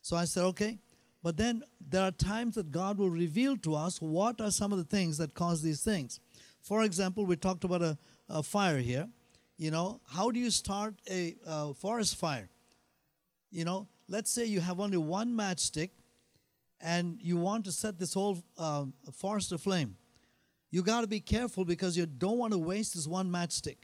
So 0.01 0.17
I 0.17 0.25
said, 0.25 0.45
okay. 0.45 0.79
But 1.26 1.37
then 1.37 1.64
there 1.80 2.04
are 2.04 2.12
times 2.12 2.54
that 2.54 2.71
God 2.71 2.99
will 2.99 3.11
reveal 3.11 3.56
to 3.56 3.75
us 3.75 4.00
what 4.00 4.40
are 4.40 4.52
some 4.52 4.71
of 4.71 4.78
the 4.78 4.85
things 4.85 5.18
that 5.18 5.35
cause 5.35 5.61
these 5.61 5.83
things. 5.83 6.21
For 6.62 6.85
example, 6.85 7.26
we 7.26 7.35
talked 7.35 7.64
about 7.64 7.83
a, 7.83 7.99
a 8.28 8.45
fire 8.45 8.78
here. 8.78 9.09
You 9.56 9.73
know, 9.73 10.00
how 10.09 10.30
do 10.30 10.38
you 10.38 10.52
start 10.52 10.95
a, 11.11 11.35
a 11.45 11.75
forest 11.75 12.14
fire? 12.14 12.49
You 13.50 13.64
know, 13.64 13.88
let's 14.09 14.30
say 14.30 14.45
you 14.45 14.61
have 14.61 14.78
only 14.78 14.99
one 14.99 15.37
matchstick 15.37 15.90
and 16.80 17.18
you 17.21 17.37
want 17.37 17.64
to 17.64 17.73
set 17.73 17.99
this 17.99 18.14
whole 18.14 18.38
uh, 18.56 18.85
forest 19.12 19.50
aflame. 19.50 19.97
You 20.71 20.85
got 20.85 21.00
to 21.00 21.09
be 21.09 21.18
careful 21.18 21.64
because 21.64 21.97
you 21.97 22.06
don't 22.06 22.38
want 22.38 22.52
to 22.52 22.59
waste 22.59 22.95
this 22.95 23.09
one 23.09 23.28
matchstick. 23.28 23.78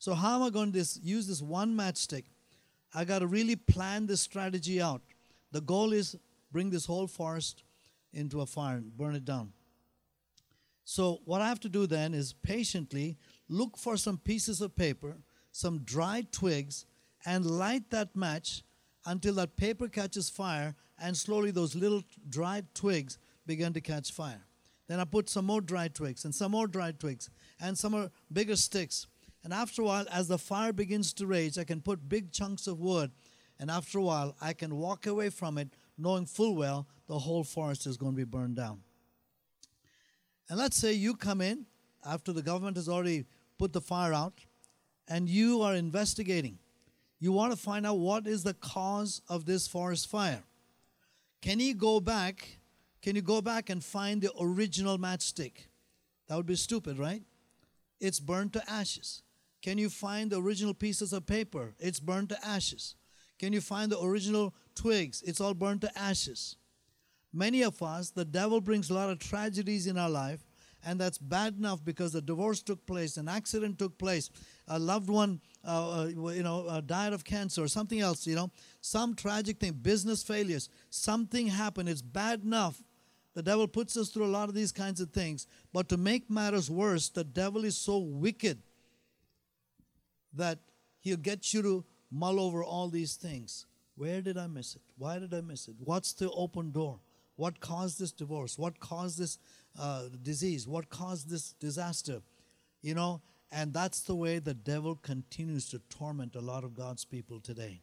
So, 0.00 0.12
how 0.12 0.34
am 0.34 0.42
I 0.42 0.50
going 0.50 0.72
to 0.72 0.84
use 1.04 1.28
this 1.28 1.40
one 1.40 1.76
matchstick? 1.76 2.24
I 2.92 3.04
got 3.04 3.20
to 3.20 3.28
really 3.28 3.54
plan 3.54 4.06
this 4.06 4.22
strategy 4.22 4.82
out. 4.82 5.02
The 5.52 5.60
goal 5.60 5.92
is 5.92 6.16
bring 6.54 6.70
this 6.70 6.86
whole 6.86 7.08
forest 7.08 7.64
into 8.12 8.40
a 8.40 8.46
fire 8.46 8.76
and 8.76 8.96
burn 8.96 9.16
it 9.16 9.24
down. 9.24 9.52
So, 10.84 11.20
what 11.24 11.40
I 11.40 11.48
have 11.48 11.58
to 11.60 11.68
do 11.68 11.88
then 11.88 12.14
is 12.14 12.32
patiently 12.32 13.18
look 13.48 13.76
for 13.76 13.96
some 13.96 14.18
pieces 14.18 14.60
of 14.60 14.76
paper, 14.76 15.16
some 15.50 15.80
dried 15.80 16.30
twigs, 16.30 16.86
and 17.26 17.44
light 17.44 17.90
that 17.90 18.14
match 18.14 18.62
until 19.04 19.34
that 19.34 19.56
paper 19.56 19.88
catches 19.88 20.30
fire 20.30 20.76
and 20.96 21.16
slowly 21.16 21.50
those 21.50 21.74
little 21.74 22.04
dried 22.28 22.72
twigs 22.72 23.18
begin 23.46 23.72
to 23.72 23.80
catch 23.80 24.12
fire. 24.12 24.46
Then 24.86 25.00
I 25.00 25.04
put 25.06 25.28
some 25.28 25.46
more 25.46 25.60
dried 25.60 25.96
twigs 25.96 26.24
and 26.24 26.32
some 26.32 26.52
more 26.52 26.68
dried 26.68 27.00
twigs 27.00 27.30
and 27.60 27.76
some 27.76 27.92
more 27.92 28.10
bigger 28.32 28.54
sticks. 28.54 29.08
And 29.42 29.52
after 29.52 29.82
a 29.82 29.86
while, 29.86 30.06
as 30.12 30.28
the 30.28 30.38
fire 30.38 30.72
begins 30.72 31.12
to 31.14 31.26
rage, 31.26 31.58
I 31.58 31.64
can 31.64 31.80
put 31.80 32.08
big 32.08 32.30
chunks 32.30 32.68
of 32.68 32.78
wood. 32.78 33.10
And 33.58 33.70
after 33.70 33.98
a 33.98 34.02
while, 34.02 34.36
I 34.40 34.52
can 34.52 34.76
walk 34.76 35.06
away 35.06 35.30
from 35.30 35.58
it 35.58 35.74
knowing 35.96 36.26
full 36.26 36.54
well 36.54 36.86
the 37.06 37.18
whole 37.18 37.44
forest 37.44 37.86
is 37.86 37.96
going 37.96 38.12
to 38.12 38.16
be 38.16 38.24
burned 38.24 38.56
down. 38.56 38.80
And 40.48 40.58
let's 40.58 40.76
say 40.76 40.92
you 40.92 41.14
come 41.14 41.40
in 41.40 41.66
after 42.04 42.32
the 42.32 42.42
government 42.42 42.76
has 42.76 42.88
already 42.88 43.24
put 43.58 43.72
the 43.72 43.80
fire 43.80 44.12
out 44.12 44.40
and 45.08 45.28
you 45.28 45.62
are 45.62 45.74
investigating. 45.74 46.58
You 47.20 47.32
want 47.32 47.52
to 47.52 47.58
find 47.58 47.86
out 47.86 47.98
what 47.98 48.26
is 48.26 48.42
the 48.42 48.54
cause 48.54 49.22
of 49.28 49.46
this 49.46 49.66
forest 49.66 50.08
fire. 50.08 50.42
Can 51.40 51.60
you 51.60 51.74
go 51.74 52.00
back? 52.00 52.58
Can 53.02 53.16
you 53.16 53.22
go 53.22 53.40
back 53.40 53.70
and 53.70 53.82
find 53.84 54.20
the 54.20 54.30
original 54.40 54.98
matchstick? 54.98 55.68
That 56.28 56.36
would 56.36 56.46
be 56.46 56.56
stupid, 56.56 56.98
right? 56.98 57.22
It's 58.00 58.20
burned 58.20 58.52
to 58.54 58.70
ashes. 58.70 59.22
Can 59.62 59.78
you 59.78 59.88
find 59.88 60.30
the 60.30 60.40
original 60.40 60.74
pieces 60.74 61.12
of 61.12 61.26
paper? 61.26 61.74
It's 61.78 62.00
burned 62.00 62.28
to 62.30 62.46
ashes. 62.46 62.96
Can 63.38 63.52
you 63.52 63.60
find 63.60 63.90
the 63.90 64.00
original 64.00 64.54
twigs? 64.74 65.22
It's 65.22 65.40
all 65.40 65.54
burned 65.54 65.80
to 65.82 65.98
ashes. 65.98 66.56
Many 67.32 67.62
of 67.62 67.82
us, 67.82 68.10
the 68.10 68.24
devil 68.24 68.60
brings 68.60 68.90
a 68.90 68.94
lot 68.94 69.10
of 69.10 69.18
tragedies 69.18 69.86
in 69.86 69.98
our 69.98 70.10
life, 70.10 70.44
and 70.84 71.00
that's 71.00 71.18
bad 71.18 71.56
enough 71.56 71.84
because 71.84 72.14
a 72.14 72.20
divorce 72.20 72.62
took 72.62 72.86
place, 72.86 73.16
an 73.16 73.28
accident 73.28 73.78
took 73.78 73.98
place, 73.98 74.30
a 74.68 74.78
loved 74.78 75.08
one, 75.08 75.40
uh, 75.66 76.02
uh, 76.02 76.06
you 76.06 76.42
know, 76.42 76.66
uh, 76.66 76.80
died 76.80 77.12
of 77.12 77.24
cancer 77.24 77.62
or 77.62 77.68
something 77.68 78.00
else, 78.00 78.26
you 78.26 78.36
know, 78.36 78.50
some 78.80 79.14
tragic 79.14 79.58
thing, 79.58 79.72
business 79.72 80.22
failures, 80.22 80.68
something 80.90 81.48
happened. 81.48 81.88
It's 81.88 82.02
bad 82.02 82.44
enough. 82.44 82.82
The 83.34 83.42
devil 83.42 83.66
puts 83.66 83.96
us 83.96 84.10
through 84.10 84.26
a 84.26 84.28
lot 84.28 84.48
of 84.48 84.54
these 84.54 84.70
kinds 84.70 85.00
of 85.00 85.10
things. 85.10 85.48
But 85.72 85.88
to 85.88 85.96
make 85.96 86.30
matters 86.30 86.70
worse, 86.70 87.08
the 87.08 87.24
devil 87.24 87.64
is 87.64 87.76
so 87.76 87.98
wicked 87.98 88.62
that 90.34 90.60
he'll 91.00 91.16
get 91.16 91.52
you 91.52 91.62
to 91.62 91.84
mull 92.10 92.38
over 92.38 92.62
all 92.62 92.88
these 92.88 93.16
things. 93.16 93.66
Where 93.96 94.20
did 94.20 94.36
I 94.36 94.46
miss 94.46 94.74
it? 94.74 94.82
Why 94.98 95.18
did 95.18 95.32
I 95.32 95.40
miss 95.40 95.68
it? 95.68 95.74
What's 95.78 96.12
the 96.12 96.30
open 96.30 96.72
door? 96.72 97.00
What 97.36 97.60
caused 97.60 97.98
this 97.98 98.12
divorce? 98.12 98.58
What 98.58 98.80
caused 98.80 99.18
this 99.18 99.38
uh, 99.78 100.04
disease? 100.22 100.68
What 100.68 100.88
caused 100.88 101.30
this 101.30 101.52
disaster? 101.52 102.22
You 102.82 102.94
know, 102.94 103.22
and 103.50 103.72
that's 103.72 104.00
the 104.00 104.14
way 104.14 104.38
the 104.38 104.54
devil 104.54 104.96
continues 104.96 105.68
to 105.70 105.80
torment 105.88 106.34
a 106.36 106.40
lot 106.40 106.64
of 106.64 106.74
God's 106.74 107.04
people 107.04 107.40
today. 107.40 107.82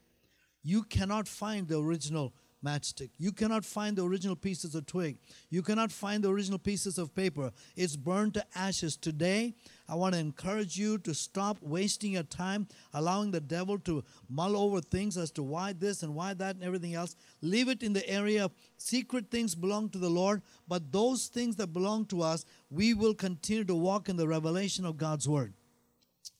You 0.63 0.83
cannot 0.83 1.27
find 1.27 1.67
the 1.67 1.79
original 1.79 2.33
matchstick. 2.65 3.09
You 3.17 3.31
cannot 3.31 3.65
find 3.65 3.97
the 3.97 4.05
original 4.05 4.35
pieces 4.35 4.75
of 4.75 4.85
twig. 4.85 5.17
You 5.49 5.61
cannot 5.61 5.91
find 5.91 6.23
the 6.23 6.29
original 6.29 6.59
pieces 6.59 6.97
of 6.97 7.13
paper. 7.15 7.51
It's 7.75 7.95
burned 7.95 8.35
to 8.35 8.45
ashes. 8.55 8.95
Today, 8.97 9.55
I 9.89 9.95
want 9.95 10.13
to 10.13 10.19
encourage 10.19 10.77
you 10.77 10.97
to 10.99 11.13
stop 11.13 11.57
wasting 11.61 12.13
your 12.13 12.23
time 12.23 12.67
allowing 12.93 13.31
the 13.31 13.41
devil 13.41 13.77
to 13.79 14.03
mull 14.29 14.55
over 14.55 14.81
things 14.81 15.17
as 15.17 15.31
to 15.31 15.43
why 15.43 15.73
this 15.73 16.03
and 16.03 16.15
why 16.15 16.33
that 16.35 16.55
and 16.55 16.63
everything 16.63 16.93
else. 16.93 17.15
Leave 17.41 17.67
it 17.67 17.83
in 17.83 17.93
the 17.93 18.07
area 18.09 18.45
of 18.45 18.51
secret 18.77 19.29
things 19.31 19.55
belong 19.55 19.89
to 19.89 19.97
the 19.97 20.09
Lord, 20.09 20.41
but 20.67 20.91
those 20.91 21.27
things 21.27 21.55
that 21.57 21.73
belong 21.73 22.05
to 22.05 22.21
us, 22.21 22.45
we 22.69 22.93
will 22.93 23.13
continue 23.13 23.63
to 23.65 23.75
walk 23.75 24.07
in 24.09 24.17
the 24.17 24.27
revelation 24.27 24.85
of 24.85 24.97
God's 24.97 25.27
word. 25.27 25.53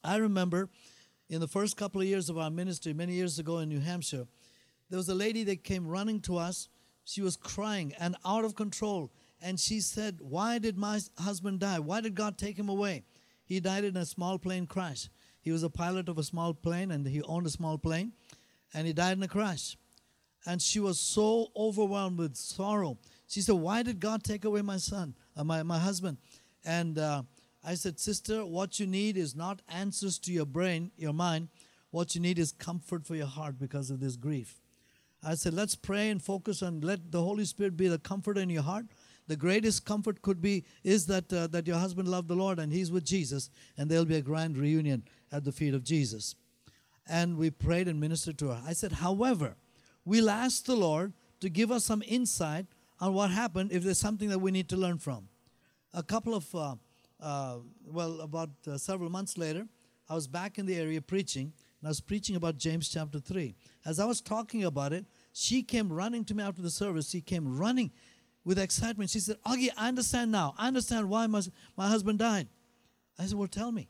I 0.03 0.17
remember 0.17 0.69
in 1.29 1.39
the 1.39 1.47
first 1.47 1.77
couple 1.77 2.01
of 2.01 2.07
years 2.07 2.29
of 2.29 2.38
our 2.38 2.49
ministry, 2.49 2.93
many 2.93 3.13
years 3.13 3.39
ago 3.39 3.60
in 3.60 3.69
New 3.69 3.79
Hampshire, 3.79 4.27
there 4.91 4.97
was 4.97 5.08
a 5.08 5.15
lady 5.15 5.45
that 5.45 5.63
came 5.63 5.88
running 5.88 6.19
to 6.19 6.38
us. 6.38 6.67
She 7.06 7.21
was 7.21 7.38
crying 7.38 7.93
and 7.97 8.17
out 8.25 8.43
of 8.43 8.56
control. 8.56 9.10
And 9.41 9.58
she 9.58 9.80
said, 9.80 10.17
Why 10.19 10.60
did 10.60 10.77
my 10.77 10.99
husband 11.17 11.62
die? 11.62 11.80
Why 11.80 12.01
did 12.01 12.13
God 12.13 12.38
take 12.38 12.60
him 12.60 12.67
away? 12.67 13.06
He 13.45 13.62
died 13.62 13.86
in 13.86 13.95
a 13.95 14.06
small 14.06 14.38
plane 14.38 14.67
crash. 14.67 15.10
He 15.39 15.51
was 15.51 15.63
a 15.63 15.69
pilot 15.69 16.10
of 16.10 16.17
a 16.17 16.23
small 16.23 16.54
plane 16.54 16.91
and 16.91 17.08
he 17.08 17.21
owned 17.21 17.47
a 17.47 17.49
small 17.49 17.77
plane. 17.77 18.12
And 18.73 18.86
he 18.86 18.91
died 18.91 19.17
in 19.17 19.23
a 19.23 19.30
crash. 19.30 19.77
And 20.45 20.62
she 20.62 20.82
was 20.82 20.99
so 20.99 21.47
overwhelmed 21.56 22.19
with 22.19 22.36
sorrow. 22.36 22.97
She 23.27 23.39
said, 23.39 23.56
Why 23.56 23.84
did 23.84 24.01
God 24.01 24.25
take 24.25 24.43
away 24.43 24.62
my 24.62 24.77
son, 24.77 25.15
uh, 25.38 25.45
my, 25.45 25.63
my 25.63 25.80
husband? 25.80 26.17
And 26.65 26.99
uh, 26.99 27.23
I 27.63 27.75
said, 27.75 27.97
Sister, 27.97 28.45
what 28.45 28.77
you 28.77 28.88
need 28.88 29.15
is 29.15 29.38
not 29.38 29.62
answers 29.69 30.19
to 30.19 30.34
your 30.34 30.45
brain, 30.45 30.91
your 30.97 31.13
mind. 31.13 31.47
What 31.91 32.13
you 32.13 32.19
need 32.19 32.39
is 32.39 32.51
comfort 32.51 33.06
for 33.08 33.15
your 33.15 33.27
heart 33.27 33.58
because 33.58 33.89
of 33.89 34.01
this 34.01 34.17
grief. 34.17 34.61
I 35.23 35.36
said, 35.36 35.53
let's 35.53 35.75
pray 35.75 36.10
and 36.10 36.21
focus 36.21 36.62
and 36.62 36.84
let 36.84 37.12
the 37.12 37.21
Holy 37.21 37.45
Spirit 37.45 37.77
be 37.77 37.88
the 37.88 37.99
comforter 37.99 38.41
in 38.41 38.49
your 38.49 38.63
heart. 38.63 38.86
The 39.27 39.36
greatest 39.36 39.86
comfort 39.86 40.21
could 40.21 40.41
be 40.41 40.65
is 40.84 41.05
that 41.05 41.31
uh, 41.31 41.47
that 41.47 41.67
your 41.67 41.77
husband 41.77 42.07
loved 42.07 42.27
the 42.27 42.36
Lord 42.36 42.60
and 42.60 42.73
he's 42.73 42.91
with 42.91 43.05
Jesus, 43.05 43.49
and 43.77 43.89
there'll 43.89 44.03
be 44.03 44.17
a 44.17 44.21
grand 44.21 44.57
reunion 44.57 45.03
at 45.31 45.43
the 45.43 45.51
feet 45.51 45.73
of 45.73 45.84
Jesus. 45.84 46.36
And 47.07 47.38
we 47.38 47.49
prayed 47.49 47.88
and 47.88 47.99
ministered 47.99 48.38
to 48.39 48.47
her. 48.49 48.62
I 48.65 48.73
said, 48.73 48.93
however, 48.93 49.55
we'll 50.05 50.29
ask 50.29 50.65
the 50.65 50.75
Lord 50.75 51.13
to 51.39 51.49
give 51.49 51.71
us 51.71 51.86
some 51.86 52.03
insight 52.07 52.65
on 52.99 53.13
what 53.13 53.31
happened 53.31 53.71
if 53.71 53.84
there's 53.84 53.99
something 53.99 54.29
that 54.29 54.39
we 54.39 54.51
need 54.51 54.69
to 54.69 54.77
learn 54.77 54.97
from. 54.97 55.27
A 55.93 56.03
couple 56.03 56.36
of, 56.36 56.53
uh, 56.55 56.75
uh, 57.19 57.57
well, 57.86 58.21
about 58.21 58.49
uh, 58.67 58.77
several 58.77 59.10
months 59.10 59.38
later, 59.38 59.67
I 60.10 60.13
was 60.13 60.27
back 60.27 60.57
in 60.57 60.65
the 60.65 60.75
area 60.75 61.01
preaching, 61.01 61.53
and 61.79 61.88
I 61.88 61.89
was 61.89 62.01
preaching 62.01 62.36
about 62.36 62.57
James 62.57 62.89
chapter 62.89 63.19
3. 63.19 63.55
As 63.85 63.99
I 63.99 64.05
was 64.05 64.21
talking 64.21 64.63
about 64.63 64.93
it, 64.93 65.05
she 65.33 65.63
came 65.63 65.91
running 65.91 66.23
to 66.25 66.35
me 66.35 66.43
after 66.43 66.61
the 66.61 66.69
service. 66.69 67.09
She 67.09 67.21
came 67.21 67.57
running 67.57 67.91
with 68.43 68.59
excitement. 68.59 69.09
She 69.09 69.19
said, 69.19 69.37
Augie, 69.45 69.69
I 69.77 69.87
understand 69.87 70.31
now. 70.31 70.53
I 70.57 70.67
understand 70.67 71.09
why 71.09 71.27
my, 71.27 71.41
my 71.75 71.87
husband 71.87 72.19
died. 72.19 72.47
I 73.17 73.25
said, 73.25 73.37
Well, 73.37 73.47
tell 73.47 73.71
me. 73.71 73.89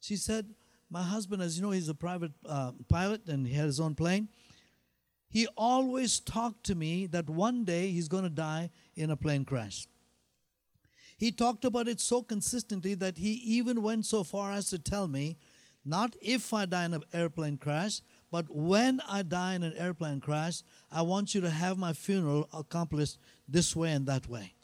She 0.00 0.16
said, 0.16 0.54
My 0.90 1.02
husband, 1.02 1.42
as 1.42 1.56
you 1.56 1.62
know, 1.62 1.70
he's 1.70 1.88
a 1.88 1.94
private 1.94 2.32
uh, 2.46 2.72
pilot 2.88 3.26
and 3.28 3.46
he 3.46 3.54
had 3.54 3.66
his 3.66 3.80
own 3.80 3.94
plane. 3.94 4.28
He 5.28 5.46
always 5.56 6.20
talked 6.20 6.64
to 6.64 6.74
me 6.74 7.06
that 7.06 7.30
one 7.30 7.64
day 7.64 7.90
he's 7.90 8.08
going 8.08 8.24
to 8.24 8.30
die 8.30 8.70
in 8.96 9.10
a 9.10 9.16
plane 9.16 9.46
crash. 9.46 9.86
He 11.16 11.32
talked 11.32 11.64
about 11.64 11.88
it 11.88 12.00
so 12.00 12.22
consistently 12.22 12.94
that 12.94 13.16
he 13.16 13.32
even 13.32 13.82
went 13.82 14.04
so 14.04 14.24
far 14.24 14.52
as 14.52 14.68
to 14.70 14.78
tell 14.78 15.08
me 15.08 15.38
not 15.84 16.16
if 16.20 16.52
I 16.52 16.66
die 16.66 16.84
in 16.84 16.94
an 16.94 17.04
airplane 17.12 17.56
crash, 17.56 18.00
but 18.32 18.46
when 18.48 19.02
I 19.06 19.22
die 19.22 19.54
in 19.54 19.62
an 19.62 19.74
airplane 19.76 20.18
crash, 20.18 20.62
I 20.90 21.02
want 21.02 21.34
you 21.34 21.42
to 21.42 21.50
have 21.50 21.76
my 21.76 21.92
funeral 21.92 22.48
accomplished 22.52 23.18
this 23.46 23.76
way 23.76 23.92
and 23.92 24.06
that 24.06 24.26
way. 24.26 24.54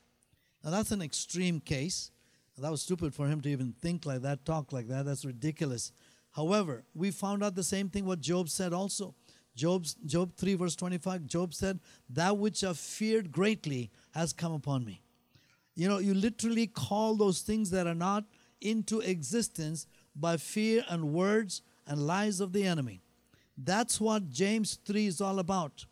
Now, 0.64 0.70
that's 0.70 0.90
an 0.90 1.02
extreme 1.02 1.60
case. 1.60 2.10
That 2.56 2.70
was 2.70 2.80
stupid 2.82 3.14
for 3.14 3.28
him 3.28 3.42
to 3.42 3.48
even 3.50 3.74
think 3.78 4.06
like 4.06 4.22
that, 4.22 4.46
talk 4.46 4.72
like 4.72 4.88
that. 4.88 5.04
That's 5.04 5.24
ridiculous. 5.24 5.92
However, 6.32 6.84
we 6.94 7.10
found 7.10 7.44
out 7.44 7.54
the 7.54 7.62
same 7.62 7.90
thing 7.90 8.06
what 8.06 8.20
Job 8.20 8.48
said 8.48 8.72
also. 8.72 9.14
Job's, 9.54 9.96
Job 10.06 10.32
3, 10.34 10.54
verse 10.54 10.74
25, 10.74 11.26
Job 11.26 11.52
said, 11.52 11.78
That 12.08 12.38
which 12.38 12.64
I 12.64 12.72
feared 12.72 13.30
greatly 13.30 13.90
has 14.12 14.32
come 14.32 14.52
upon 14.52 14.84
me. 14.86 15.02
You 15.74 15.88
know, 15.88 15.98
you 15.98 16.14
literally 16.14 16.66
call 16.66 17.16
those 17.16 17.42
things 17.42 17.70
that 17.70 17.86
are 17.86 17.94
not 17.94 18.24
into 18.62 19.00
existence 19.00 19.86
by 20.16 20.38
fear 20.38 20.84
and 20.88 21.12
words 21.12 21.60
and 21.86 22.06
lies 22.06 22.40
of 22.40 22.52
the 22.52 22.64
enemy. 22.64 23.02
That's 23.58 24.00
what 24.00 24.30
James 24.30 24.78
3 24.84 25.06
is 25.06 25.20
all 25.20 25.40
about. 25.40 25.84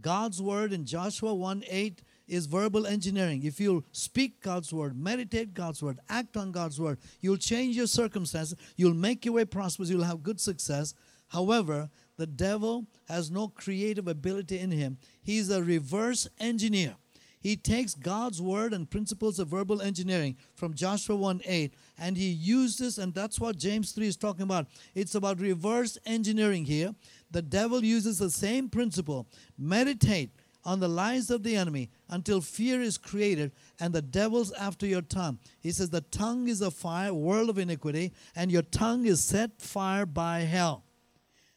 God's 0.00 0.42
word 0.42 0.72
in 0.72 0.84
Joshua 0.84 1.32
1 1.32 1.64
8 1.68 2.02
is 2.26 2.46
verbal 2.46 2.86
engineering. 2.86 3.44
If 3.44 3.60
you'll 3.60 3.84
speak 3.92 4.40
God's 4.40 4.72
word, 4.72 4.98
meditate 4.98 5.54
God's 5.54 5.82
word, 5.82 6.00
act 6.08 6.36
on 6.36 6.50
God's 6.50 6.80
word, 6.80 6.98
you'll 7.20 7.36
change 7.36 7.76
your 7.76 7.86
circumstances, 7.86 8.56
you'll 8.76 8.94
make 8.94 9.24
your 9.24 9.34
way 9.34 9.44
prosperous, 9.44 9.90
you'll 9.90 10.02
have 10.02 10.24
good 10.24 10.40
success. 10.40 10.94
However, 11.28 11.90
the 12.16 12.26
devil 12.26 12.86
has 13.08 13.30
no 13.30 13.48
creative 13.48 14.08
ability 14.08 14.58
in 14.58 14.70
him. 14.70 14.98
He's 15.22 15.50
a 15.50 15.62
reverse 15.62 16.28
engineer. 16.38 16.96
He 17.44 17.56
takes 17.56 17.94
God's 17.94 18.40
word 18.40 18.72
and 18.72 18.88
principles 18.88 19.38
of 19.38 19.48
verbal 19.48 19.82
engineering 19.82 20.38
from 20.54 20.72
Joshua 20.72 21.14
1 21.14 21.42
8 21.44 21.74
and 21.98 22.16
he 22.16 22.30
uses, 22.30 22.96
and 22.96 23.12
that's 23.12 23.38
what 23.38 23.58
James 23.58 23.92
3 23.92 24.06
is 24.06 24.16
talking 24.16 24.44
about. 24.44 24.66
It's 24.94 25.14
about 25.14 25.40
reverse 25.40 25.98
engineering 26.06 26.64
here. 26.64 26.94
The 27.30 27.42
devil 27.42 27.84
uses 27.84 28.16
the 28.16 28.30
same 28.30 28.70
principle. 28.70 29.26
Meditate 29.58 30.30
on 30.64 30.80
the 30.80 30.88
lies 30.88 31.28
of 31.28 31.42
the 31.42 31.54
enemy 31.54 31.90
until 32.08 32.40
fear 32.40 32.80
is 32.80 32.96
created 32.96 33.52
and 33.78 33.92
the 33.92 34.00
devil's 34.00 34.50
after 34.52 34.86
your 34.86 35.02
tongue. 35.02 35.38
He 35.60 35.70
says, 35.70 35.90
The 35.90 36.00
tongue 36.00 36.48
is 36.48 36.62
a 36.62 36.70
fire, 36.70 37.12
world 37.12 37.50
of 37.50 37.58
iniquity, 37.58 38.14
and 38.34 38.50
your 38.50 38.62
tongue 38.62 39.04
is 39.04 39.22
set 39.22 39.60
fire 39.60 40.06
by 40.06 40.40
hell. 40.40 40.84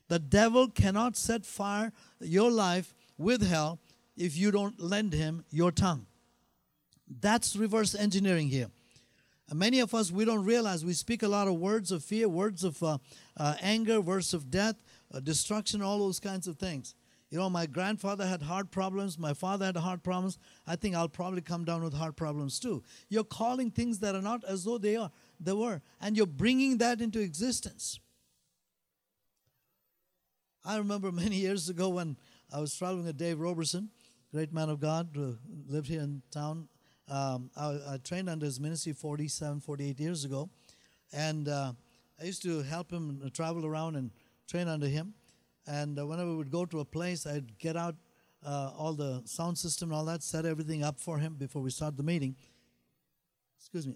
The 0.10 0.20
devil 0.20 0.68
cannot 0.68 1.16
set 1.16 1.46
fire 1.46 1.94
your 2.20 2.52
life 2.52 2.94
with 3.18 3.48
hell 3.48 3.80
if 4.18 4.36
you 4.36 4.52
don't 4.52 4.80
lend 4.80 5.14
him 5.14 5.46
your 5.50 5.72
tongue. 5.72 6.06
That's 7.08 7.56
reverse 7.56 7.96
engineering 7.96 8.50
here. 8.50 8.68
Many 9.54 9.80
of 9.80 9.94
us, 9.94 10.12
we 10.12 10.26
don't 10.26 10.44
realize 10.44 10.84
we 10.84 10.92
speak 10.94 11.24
a 11.24 11.28
lot 11.28 11.48
of 11.48 11.56
words 11.56 11.92
of 11.92 12.04
fear, 12.04 12.28
words 12.28 12.66
of 12.66 12.84
uh, 12.84 12.98
uh, 13.38 13.56
anger, 13.62 14.02
words 14.02 14.34
of 14.34 14.52
death, 14.52 14.76
uh, 15.14 15.22
destruction, 15.22 15.82
all 15.82 16.00
those 16.00 16.20
kinds 16.20 16.48
of 16.48 16.58
things. 16.58 16.96
You 17.30 17.38
know, 17.38 17.50
my 17.50 17.66
grandfather 17.66 18.26
had 18.26 18.42
heart 18.42 18.72
problems. 18.72 19.18
My 19.18 19.34
father 19.34 19.66
had 19.66 19.78
heart 19.78 20.04
problems. 20.04 20.38
I 20.66 20.76
think 20.76 20.96
I'll 20.96 21.10
probably 21.10 21.42
come 21.42 21.64
down 21.64 21.84
with 21.84 21.94
heart 21.94 22.16
problems 22.16 22.60
too. 22.60 22.84
You're 23.10 23.24
calling 23.26 23.72
things 23.72 24.00
that 24.00 24.16
are 24.16 24.22
not 24.22 24.44
as 24.46 24.64
though 24.64 24.78
they 24.78 24.96
are, 24.96 25.12
they 25.40 25.54
were, 25.54 25.82
and 26.02 26.18
you're 26.18 26.26
bringing 26.26 26.78
that 26.80 27.00
into 27.00 27.20
existence. 27.20 28.00
I 30.66 30.78
remember 30.78 31.12
many 31.14 31.38
years 31.38 31.70
ago 31.70 31.90
when 31.90 32.18
I 32.54 32.60
was 32.60 32.76
traveling 32.76 33.06
with 33.06 33.18
Dave 33.18 33.40
Roberson, 33.40 33.90
great 34.32 34.54
man 34.54 34.70
of 34.70 34.80
God 34.80 35.10
who 35.14 35.38
lived 35.68 35.88
here 35.88 36.02
in 36.02 36.22
town. 36.32 36.68
Um, 37.10 37.50
I, 37.56 37.68
I, 37.88 37.98
trained 38.04 38.30
under 38.30 38.46
his 38.46 38.60
ministry 38.60 38.92
47, 38.92 39.62
48 39.62 40.00
years 40.00 40.26
ago. 40.26 40.50
And 41.14 41.48
uh, 41.48 41.72
I 42.20 42.26
used 42.26 42.42
to 42.44 42.62
help 42.64 42.92
him 42.92 43.32
travel 43.34 43.66
around 43.66 43.96
and 43.96 44.12
train 44.48 44.68
under 44.68 44.88
him. 44.88 45.14
And 45.66 45.98
uh, 45.98 46.06
whenever 46.06 46.32
we 46.32 46.36
would 46.36 46.52
go 46.52 46.66
to 46.66 46.82
a 46.82 46.86
place, 46.86 47.26
I'd 47.26 47.58
get 47.60 47.78
out 47.78 47.96
uh, 48.46 48.72
all 48.78 48.94
the 48.94 49.22
sound 49.26 49.58
system 49.58 49.90
and 49.90 49.98
all 49.98 50.06
that, 50.06 50.22
set 50.24 50.46
everything 50.46 50.84
up 50.84 51.00
for 51.00 51.18
him 51.18 51.36
before 51.36 51.62
we 51.62 51.70
start 51.70 51.96
the 51.96 52.04
meeting. 52.04 52.36
Excuse 53.58 53.88
me. 53.88 53.96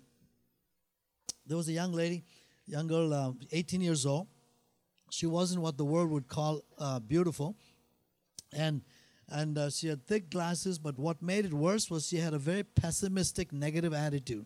There 1.45 1.57
was 1.57 1.67
a 1.67 1.73
young 1.73 1.91
lady, 1.91 2.23
young 2.65 2.87
girl, 2.87 3.13
uh, 3.13 3.31
18 3.51 3.81
years 3.81 4.05
old. 4.05 4.27
She 5.09 5.25
wasn't 5.25 5.61
what 5.61 5.77
the 5.77 5.83
world 5.83 6.09
would 6.11 6.29
call 6.29 6.63
uh, 6.77 6.99
beautiful. 6.99 7.57
And 8.53 8.81
and 9.31 9.57
uh, 9.57 9.69
she 9.69 9.87
had 9.87 10.05
thick 10.05 10.29
glasses, 10.29 10.77
but 10.77 10.99
what 10.99 11.21
made 11.21 11.45
it 11.45 11.53
worse 11.53 11.89
was 11.89 12.07
she 12.07 12.17
had 12.17 12.33
a 12.33 12.39
very 12.39 12.63
pessimistic, 12.63 13.53
negative 13.53 13.93
attitude. 13.93 14.45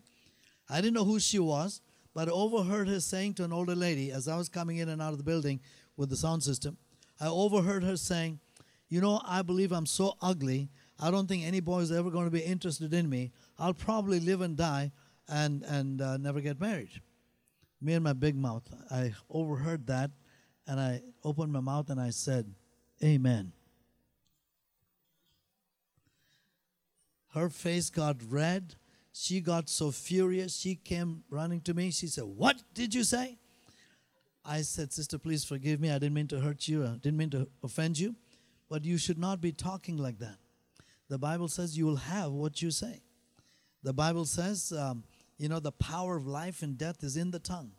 I 0.68 0.80
didn't 0.80 0.94
know 0.94 1.04
who 1.04 1.18
she 1.18 1.38
was, 1.38 1.80
but 2.14 2.28
I 2.28 2.32
overheard 2.32 2.88
her 2.88 3.00
saying 3.00 3.34
to 3.34 3.44
an 3.44 3.52
older 3.52 3.74
lady 3.74 4.12
as 4.12 4.28
I 4.28 4.36
was 4.36 4.48
coming 4.48 4.78
in 4.78 4.88
and 4.88 5.02
out 5.02 5.12
of 5.12 5.18
the 5.18 5.24
building 5.24 5.60
with 5.96 6.08
the 6.08 6.16
sound 6.16 6.42
system. 6.42 6.76
I 7.20 7.26
overheard 7.26 7.84
her 7.84 7.96
saying, 7.96 8.40
You 8.88 9.00
know, 9.00 9.20
I 9.24 9.42
believe 9.42 9.72
I'm 9.72 9.86
so 9.86 10.16
ugly, 10.22 10.70
I 10.98 11.10
don't 11.10 11.26
think 11.26 11.44
any 11.44 11.60
boy 11.60 11.80
is 11.80 11.92
ever 11.92 12.10
going 12.10 12.24
to 12.24 12.30
be 12.30 12.40
interested 12.40 12.94
in 12.94 13.10
me. 13.10 13.32
I'll 13.58 13.74
probably 13.74 14.20
live 14.20 14.40
and 14.40 14.56
die 14.56 14.92
and, 15.28 15.62
and 15.64 16.00
uh, 16.00 16.16
never 16.16 16.40
get 16.40 16.60
married. 16.60 17.02
Me 17.82 17.92
and 17.92 18.04
my 18.04 18.14
big 18.14 18.36
mouth, 18.36 18.62
I 18.90 19.12
overheard 19.28 19.86
that 19.88 20.10
and 20.66 20.80
I 20.80 21.02
opened 21.22 21.52
my 21.52 21.60
mouth 21.60 21.90
and 21.90 22.00
I 22.00 22.10
said, 22.10 22.54
Amen. 23.04 23.52
Her 27.36 27.50
face 27.50 27.90
got 27.90 28.16
red. 28.30 28.76
She 29.12 29.42
got 29.42 29.68
so 29.68 29.90
furious. 29.90 30.56
She 30.56 30.74
came 30.74 31.22
running 31.28 31.60
to 31.62 31.74
me. 31.74 31.90
She 31.90 32.06
said, 32.06 32.24
What 32.24 32.62
did 32.72 32.94
you 32.94 33.04
say? 33.04 33.36
I 34.42 34.62
said, 34.62 34.90
Sister, 34.90 35.18
please 35.18 35.44
forgive 35.44 35.78
me. 35.78 35.90
I 35.90 35.98
didn't 35.98 36.14
mean 36.14 36.28
to 36.28 36.40
hurt 36.40 36.66
you. 36.66 36.82
I 36.86 36.96
didn't 36.96 37.18
mean 37.18 37.28
to 37.30 37.46
offend 37.62 37.98
you. 37.98 38.14
But 38.70 38.86
you 38.86 38.96
should 38.96 39.18
not 39.18 39.42
be 39.42 39.52
talking 39.52 39.98
like 39.98 40.18
that. 40.20 40.38
The 41.10 41.18
Bible 41.18 41.48
says 41.48 41.76
you 41.76 41.84
will 41.84 41.96
have 41.96 42.32
what 42.32 42.62
you 42.62 42.70
say. 42.70 43.02
The 43.82 43.92
Bible 43.92 44.24
says, 44.24 44.72
um, 44.72 45.04
you 45.36 45.50
know, 45.50 45.60
the 45.60 45.72
power 45.72 46.16
of 46.16 46.26
life 46.26 46.62
and 46.62 46.78
death 46.78 47.04
is 47.04 47.18
in 47.18 47.32
the 47.32 47.38
tongue. 47.38 47.72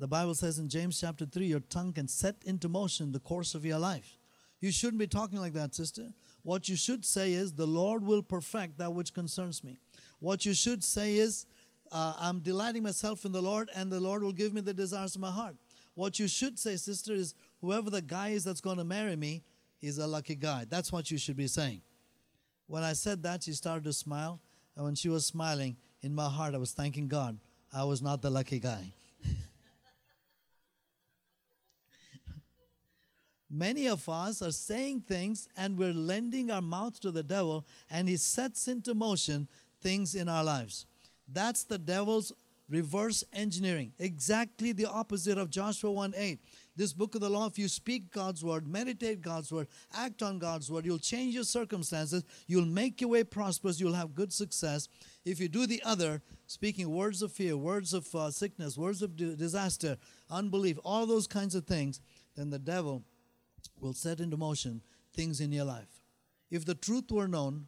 The 0.00 0.08
Bible 0.08 0.34
says 0.34 0.58
in 0.58 0.68
James 0.68 1.00
chapter 1.00 1.24
3, 1.24 1.46
your 1.46 1.60
tongue 1.60 1.92
can 1.92 2.08
set 2.08 2.34
into 2.44 2.68
motion 2.68 3.12
the 3.12 3.20
course 3.20 3.54
of 3.54 3.64
your 3.64 3.78
life. 3.78 4.18
You 4.60 4.72
shouldn't 4.72 4.98
be 4.98 5.06
talking 5.06 5.38
like 5.38 5.52
that, 5.52 5.72
sister. 5.72 6.08
What 6.42 6.68
you 6.68 6.76
should 6.76 7.04
say 7.04 7.32
is, 7.32 7.52
The 7.52 7.66
Lord 7.66 8.04
will 8.04 8.22
perfect 8.22 8.78
that 8.78 8.92
which 8.92 9.14
concerns 9.14 9.62
me. 9.62 9.78
What 10.20 10.44
you 10.44 10.54
should 10.54 10.82
say 10.82 11.16
is, 11.16 11.46
uh, 11.90 12.14
I'm 12.18 12.40
delighting 12.40 12.82
myself 12.82 13.24
in 13.24 13.32
the 13.32 13.42
Lord, 13.42 13.70
and 13.74 13.90
the 13.90 14.00
Lord 14.00 14.22
will 14.22 14.32
give 14.32 14.52
me 14.52 14.60
the 14.60 14.74
desires 14.74 15.14
of 15.14 15.20
my 15.20 15.30
heart. 15.30 15.56
What 15.94 16.18
you 16.18 16.26
should 16.26 16.58
say, 16.58 16.76
sister, 16.76 17.12
is, 17.12 17.34
Whoever 17.60 17.90
the 17.90 18.02
guy 18.02 18.30
is 18.30 18.42
that's 18.42 18.60
going 18.60 18.78
to 18.78 18.84
marry 18.84 19.14
me, 19.14 19.44
he's 19.78 19.98
a 19.98 20.06
lucky 20.06 20.34
guy. 20.34 20.66
That's 20.68 20.90
what 20.90 21.12
you 21.12 21.18
should 21.18 21.36
be 21.36 21.46
saying. 21.46 21.82
When 22.66 22.82
I 22.82 22.92
said 22.94 23.22
that, 23.22 23.44
she 23.44 23.52
started 23.52 23.84
to 23.84 23.92
smile. 23.92 24.40
And 24.74 24.84
when 24.84 24.94
she 24.96 25.08
was 25.08 25.26
smiling, 25.26 25.76
in 26.02 26.14
my 26.14 26.28
heart, 26.28 26.54
I 26.54 26.58
was 26.58 26.72
thanking 26.72 27.06
God. 27.06 27.38
I 27.72 27.84
was 27.84 28.02
not 28.02 28.20
the 28.20 28.30
lucky 28.30 28.58
guy. 28.58 28.92
Many 33.54 33.86
of 33.86 34.08
us 34.08 34.40
are 34.40 34.50
saying 34.50 35.02
things 35.02 35.46
and 35.58 35.76
we're 35.76 35.92
lending 35.92 36.50
our 36.50 36.62
mouth 36.62 36.98
to 37.00 37.10
the 37.10 37.22
devil, 37.22 37.66
and 37.90 38.08
he 38.08 38.16
sets 38.16 38.66
into 38.66 38.94
motion 38.94 39.46
things 39.82 40.14
in 40.14 40.26
our 40.26 40.42
lives. 40.42 40.86
That's 41.30 41.62
the 41.64 41.76
devil's 41.76 42.32
reverse 42.70 43.22
engineering, 43.34 43.92
exactly 43.98 44.72
the 44.72 44.86
opposite 44.86 45.36
of 45.36 45.50
Joshua 45.50 45.92
1 45.92 46.14
8. 46.16 46.38
This 46.74 46.94
book 46.94 47.14
of 47.14 47.20
the 47.20 47.28
law, 47.28 47.46
if 47.46 47.58
you 47.58 47.68
speak 47.68 48.10
God's 48.10 48.42
word, 48.42 48.66
meditate 48.66 49.20
God's 49.20 49.52
word, 49.52 49.68
act 49.92 50.22
on 50.22 50.38
God's 50.38 50.70
word, 50.70 50.86
you'll 50.86 50.98
change 50.98 51.34
your 51.34 51.44
circumstances, 51.44 52.24
you'll 52.46 52.64
make 52.64 53.02
your 53.02 53.10
way 53.10 53.24
prosperous, 53.24 53.78
you'll 53.78 53.92
have 53.92 54.14
good 54.14 54.32
success. 54.32 54.88
If 55.26 55.38
you 55.38 55.48
do 55.48 55.66
the 55.66 55.82
other, 55.84 56.22
speaking 56.46 56.88
words 56.88 57.20
of 57.20 57.30
fear, 57.30 57.58
words 57.58 57.92
of 57.92 58.12
uh, 58.14 58.30
sickness, 58.30 58.78
words 58.78 59.02
of 59.02 59.14
disaster, 59.16 59.98
unbelief, 60.30 60.78
all 60.82 61.04
those 61.04 61.26
kinds 61.26 61.54
of 61.54 61.66
things, 61.66 62.00
then 62.34 62.48
the 62.48 62.58
devil 62.58 63.02
will 63.80 63.92
set 63.92 64.20
into 64.20 64.36
motion 64.36 64.82
things 65.14 65.40
in 65.40 65.52
your 65.52 65.64
life. 65.64 66.02
If 66.50 66.64
the 66.64 66.74
truth 66.74 67.10
were 67.10 67.28
known, 67.28 67.66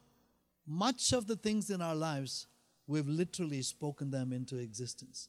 much 0.66 1.12
of 1.12 1.26
the 1.26 1.36
things 1.36 1.70
in 1.70 1.82
our 1.82 1.94
lives, 1.94 2.46
we've 2.86 3.08
literally 3.08 3.62
spoken 3.62 4.10
them 4.10 4.32
into 4.32 4.56
existence. 4.56 5.28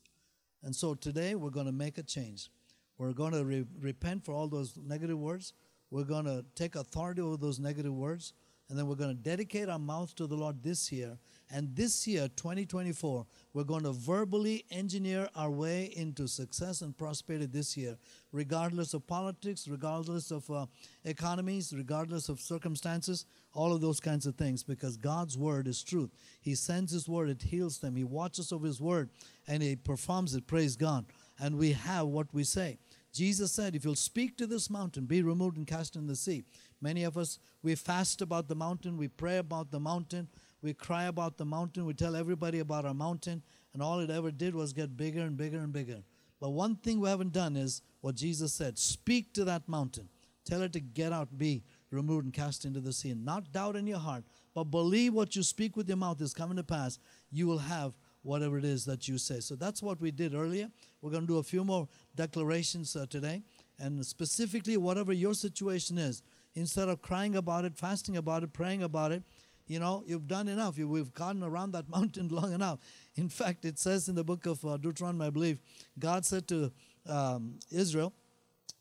And 0.64 0.76
so 0.76 0.94
today 0.96 1.36
we're 1.36 1.50
going 1.50 1.66
to 1.66 1.72
make 1.72 1.98
a 1.98 2.04
change. 2.04 2.50
We're 2.98 3.14
going 3.14 3.34
to 3.34 3.44
re- 3.44 3.66
repent 3.80 4.26
for 4.26 4.32
all 4.32 4.48
those 4.48 4.78
negative 4.78 5.20
words. 5.20 5.54
We're 5.92 6.04
going 6.04 6.26
to 6.26 6.46
take 6.56 6.76
authority 6.76 7.22
over 7.22 7.38
those 7.38 7.60
negative 7.60 7.94
words. 7.94 8.34
And 8.70 8.78
then 8.78 8.88
we're 8.88 8.96
going 8.96 9.16
to 9.16 9.22
dedicate 9.22 9.70
our 9.70 9.80
mouth 9.80 10.16
to 10.16 10.28
the 10.28 10.36
Lord 10.36 10.64
this 10.64 10.92
year. 10.92 11.18
And 11.52 11.76
this 11.76 12.08
year, 12.08 12.28
2024, 12.36 13.26
we're 13.54 13.64
going 13.64 13.84
to 13.84 13.92
verbally 13.92 14.66
engineer 14.72 15.30
our 15.36 15.52
way 15.52 15.94
into 15.96 16.28
success 16.28 16.82
and 16.82 16.98
prosperity 16.98 17.46
this 17.46 17.78
year, 17.78 17.98
regardless 18.32 18.94
of 18.94 19.06
politics, 19.06 19.68
regardless 19.68 20.32
of 20.32 20.50
uh, 20.50 20.66
economies, 21.04 21.72
regardless 21.76 22.30
of 22.30 22.40
circumstances, 22.40 23.26
all 23.54 23.74
of 23.74 23.82
those 23.82 24.00
kinds 24.00 24.26
of 24.26 24.36
things, 24.36 24.64
because 24.64 24.98
God's 24.98 25.38
word 25.38 25.68
is 25.68 25.84
truth. 25.84 26.10
He 26.42 26.56
sends 26.56 26.92
His 26.92 27.08
word, 27.08 27.30
it 27.30 27.44
heals 27.44 27.78
them. 27.78 27.96
He 27.96 28.04
watches 28.04 28.52
over 28.52 28.66
His 28.66 28.82
word, 28.82 29.10
and 29.48 29.62
He 29.62 29.76
performs 29.76 30.34
it. 30.34 30.48
Praise 30.48 30.76
God. 30.76 31.06
And 31.40 31.58
we 31.58 31.74
have 31.74 32.08
what 32.08 32.34
we 32.34 32.44
say. 32.44 32.80
Jesus 33.14 33.54
said, 33.54 33.76
If 33.76 33.86
you'll 33.86 33.96
speak 33.96 34.38
to 34.38 34.48
this 34.48 34.70
mountain, 34.70 35.06
be 35.06 35.22
removed 35.22 35.56
and 35.58 35.66
cast 35.66 35.96
in 35.96 36.08
the 36.08 36.18
sea. 36.18 36.44
Many 36.82 37.04
of 37.04 37.18
us, 37.18 37.40
we 37.64 37.76
fast 37.76 38.22
about 38.22 38.50
the 38.50 38.56
mountain, 38.56 38.98
we 38.98 39.08
pray 39.08 39.38
about 39.38 39.72
the 39.72 39.80
mountain, 39.80 40.28
we 40.66 40.74
cry 40.74 41.04
about 41.04 41.38
the 41.38 41.46
mountain, 41.46 41.86
we 41.86 41.94
tell 41.94 42.16
everybody 42.16 42.58
about 42.58 42.86
our 42.86 42.94
mountain, 42.96 43.44
and 43.74 43.84
all 43.84 44.00
it 44.00 44.10
ever 44.10 44.32
did 44.32 44.56
was 44.56 44.74
get 44.74 44.98
bigger 44.98 45.22
and 45.22 45.38
bigger 45.38 45.60
and 45.60 45.72
bigger. 45.72 46.02
But 46.42 46.50
one 46.50 46.76
thing 46.78 47.00
we 47.00 47.08
haven't 47.08 47.34
done 47.34 47.56
is 47.56 47.84
what 48.02 48.16
Jesus 48.16 48.52
said 48.52 48.80
speak 48.80 49.32
to 49.34 49.46
that 49.46 49.70
mountain. 49.70 50.10
Tell 50.44 50.64
it 50.64 50.74
to 50.74 50.80
get 50.80 51.14
out, 51.14 51.38
be 51.38 51.64
removed, 51.92 52.26
and 52.26 52.34
cast 52.34 52.66
into 52.66 52.80
the 52.80 52.94
sea. 52.94 53.12
And 53.12 53.24
not 53.24 53.52
doubt 53.52 53.76
in 53.76 53.86
your 53.86 54.00
heart, 54.00 54.24
but 54.56 54.66
believe 54.66 55.14
what 55.14 55.36
you 55.36 55.44
speak 55.44 55.78
with 55.78 55.88
your 55.88 55.98
mouth 55.98 56.20
is 56.20 56.34
coming 56.34 56.58
to 56.58 56.64
pass. 56.64 56.98
You 57.32 57.46
will 57.46 57.60
have 57.60 57.94
whatever 58.24 58.58
it 58.58 58.66
is 58.66 58.86
that 58.86 59.08
you 59.08 59.20
say. 59.20 59.42
So 59.42 59.56
that's 59.56 59.84
what 59.84 60.02
we 60.02 60.10
did 60.10 60.34
earlier. 60.34 60.70
We're 61.02 61.12
going 61.12 61.24
to 61.24 61.28
do 61.28 61.38
a 61.38 61.44
few 61.44 61.64
more 61.64 61.88
declarations 62.16 62.96
uh, 62.96 63.06
today. 63.08 63.44
And 63.78 64.04
specifically, 64.04 64.78
whatever 64.78 65.14
your 65.14 65.36
situation 65.36 66.00
is, 66.00 66.24
instead 66.56 66.90
of 66.90 67.02
crying 67.02 67.36
about 67.36 67.66
it, 67.66 67.76
fasting 67.76 68.18
about 68.18 68.44
it, 68.44 68.52
praying 68.54 68.82
about 68.82 69.12
it, 69.12 69.24
you 69.68 69.80
know, 69.80 70.04
you've 70.06 70.28
done 70.28 70.48
enough. 70.48 70.78
You, 70.78 70.88
we've 70.88 71.14
gotten 71.14 71.44
around 71.44 71.72
that 71.72 71.90
mountain 71.96 72.30
long 72.30 72.54
enough. 72.54 72.80
In 73.16 73.30
fact, 73.30 73.66
it 73.66 73.80
says 73.80 74.08
in 74.08 74.16
the 74.16 74.24
book 74.24 74.46
of 74.46 74.64
uh, 74.66 74.78
Deuteronomy, 74.78 75.26
I 75.26 75.30
believe, 75.30 75.60
God 75.98 76.26
said 76.26 76.48
to 76.50 76.72
um, 77.08 77.56
Israel, 77.72 78.14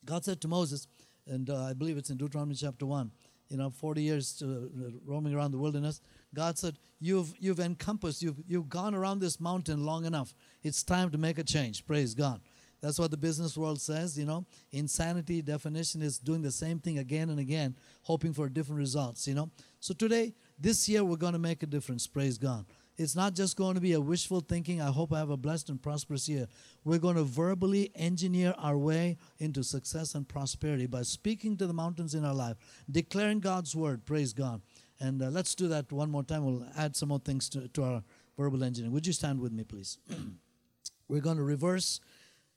God 0.04 0.24
said 0.24 0.40
to 0.42 0.48
Moses, 0.48 0.86
and 1.26 1.48
uh, 1.48 1.64
I 1.64 1.72
believe 1.72 1.96
it's 1.96 2.10
in 2.10 2.16
Deuteronomy 2.16 2.54
chapter 2.54 2.84
1, 2.84 3.10
you 3.48 3.56
know, 3.56 3.70
40 3.70 4.02
years 4.02 4.32
to, 4.34 4.44
uh, 4.44 4.90
roaming 5.06 5.34
around 5.34 5.52
the 5.52 5.58
wilderness. 5.58 6.00
God 6.34 6.58
said, 6.58 6.78
you've, 7.00 7.32
you've 7.38 7.60
encompassed, 7.60 8.22
you've, 8.22 8.42
you've 8.46 8.68
gone 8.68 8.94
around 8.94 9.20
this 9.20 9.40
mountain 9.40 9.86
long 9.86 10.04
enough. 10.04 10.34
It's 10.62 10.82
time 10.82 11.10
to 11.10 11.18
make 11.18 11.38
a 11.38 11.44
change. 11.44 11.86
Praise 11.86 12.14
God. 12.14 12.40
That's 12.84 12.98
what 12.98 13.10
the 13.10 13.16
business 13.16 13.56
world 13.56 13.80
says, 13.80 14.18
you 14.18 14.26
know. 14.26 14.44
Insanity 14.70 15.40
definition 15.40 16.02
is 16.02 16.18
doing 16.18 16.42
the 16.42 16.50
same 16.50 16.78
thing 16.78 16.98
again 16.98 17.30
and 17.30 17.40
again, 17.40 17.76
hoping 18.02 18.34
for 18.34 18.46
different 18.50 18.78
results, 18.78 19.26
you 19.26 19.34
know. 19.34 19.48
So 19.80 19.94
today, 19.94 20.34
this 20.58 20.88
year, 20.88 21.04
we're 21.04 21.16
going 21.16 21.32
to 21.32 21.38
make 21.38 21.62
a 21.62 21.66
difference. 21.66 22.06
Praise 22.06 22.38
God. 22.38 22.64
It's 22.96 23.16
not 23.16 23.34
just 23.34 23.56
going 23.56 23.74
to 23.74 23.80
be 23.80 23.92
a 23.92 24.00
wishful 24.00 24.40
thinking. 24.40 24.80
I 24.80 24.86
hope 24.92 25.12
I 25.12 25.18
have 25.18 25.30
a 25.30 25.36
blessed 25.36 25.68
and 25.68 25.82
prosperous 25.82 26.28
year. 26.28 26.46
We're 26.84 26.98
going 26.98 27.16
to 27.16 27.24
verbally 27.24 27.90
engineer 27.96 28.54
our 28.56 28.78
way 28.78 29.18
into 29.38 29.64
success 29.64 30.14
and 30.14 30.28
prosperity 30.28 30.86
by 30.86 31.02
speaking 31.02 31.56
to 31.56 31.66
the 31.66 31.72
mountains 31.72 32.14
in 32.14 32.24
our 32.24 32.34
life, 32.34 32.56
declaring 32.88 33.40
God's 33.40 33.74
word. 33.74 34.04
Praise 34.04 34.32
God. 34.32 34.62
And 35.00 35.20
uh, 35.20 35.30
let's 35.30 35.56
do 35.56 35.66
that 35.68 35.90
one 35.90 36.10
more 36.10 36.22
time. 36.22 36.44
We'll 36.44 36.66
add 36.76 36.94
some 36.94 37.08
more 37.08 37.18
things 37.18 37.48
to, 37.50 37.66
to 37.66 37.82
our 37.82 38.02
verbal 38.38 38.62
engineering. 38.62 38.92
Would 38.92 39.08
you 39.08 39.12
stand 39.12 39.40
with 39.40 39.52
me, 39.52 39.64
please? 39.64 39.98
We're 41.08 41.20
going 41.20 41.36
to 41.36 41.42
reverse 41.42 42.00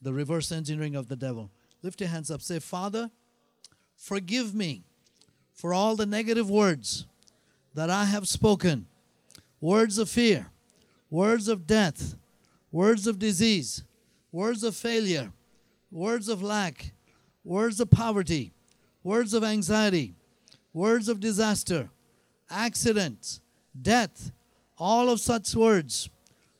the 0.03 0.13
reverse 0.13 0.51
engineering 0.51 0.95
of 0.95 1.07
the 1.07 1.15
devil. 1.15 1.49
Lift 1.81 1.99
your 1.99 2.09
hands 2.09 2.29
up. 2.29 2.43
Say, 2.43 2.59
Father, 2.59 3.09
forgive 3.95 4.53
me 4.53 4.83
for 5.51 5.73
all 5.73 5.95
the 5.95 6.05
negative 6.05 6.47
words 6.47 7.05
that 7.77 7.91
I 7.91 8.05
have 8.05 8.27
spoken 8.27 8.87
words 9.61 9.99
of 9.99 10.09
fear, 10.09 10.47
words 11.11 11.47
of 11.47 11.67
death, 11.67 12.15
words 12.71 13.05
of 13.05 13.19
disease, 13.19 13.83
words 14.31 14.63
of 14.63 14.75
failure, 14.75 15.31
words 15.91 16.27
of 16.27 16.41
lack, 16.41 16.91
words 17.43 17.79
of 17.79 17.91
poverty, 17.91 18.51
words 19.03 19.31
of 19.35 19.43
anxiety, 19.43 20.15
words 20.73 21.07
of 21.07 21.19
disaster, 21.19 21.91
accidents, 22.49 23.41
death, 23.79 24.31
all 24.79 25.11
of 25.11 25.19
such 25.19 25.53
words. 25.53 26.09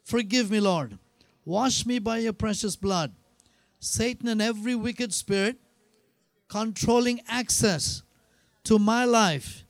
Forgive 0.04 0.52
me, 0.52 0.60
Lord. 0.60 1.00
Wash 1.46 1.84
me 1.88 1.98
by 1.98 2.20
your 2.20 2.34
precious 2.34 2.76
blood. 2.76 3.12
Satan 3.80 4.28
and 4.28 4.40
every 4.40 4.76
wicked 4.76 5.12
spirit 5.12 5.58
controlling 6.48 7.22
access 7.28 8.04
to 8.66 8.78
my 8.78 9.04
life 9.04 9.64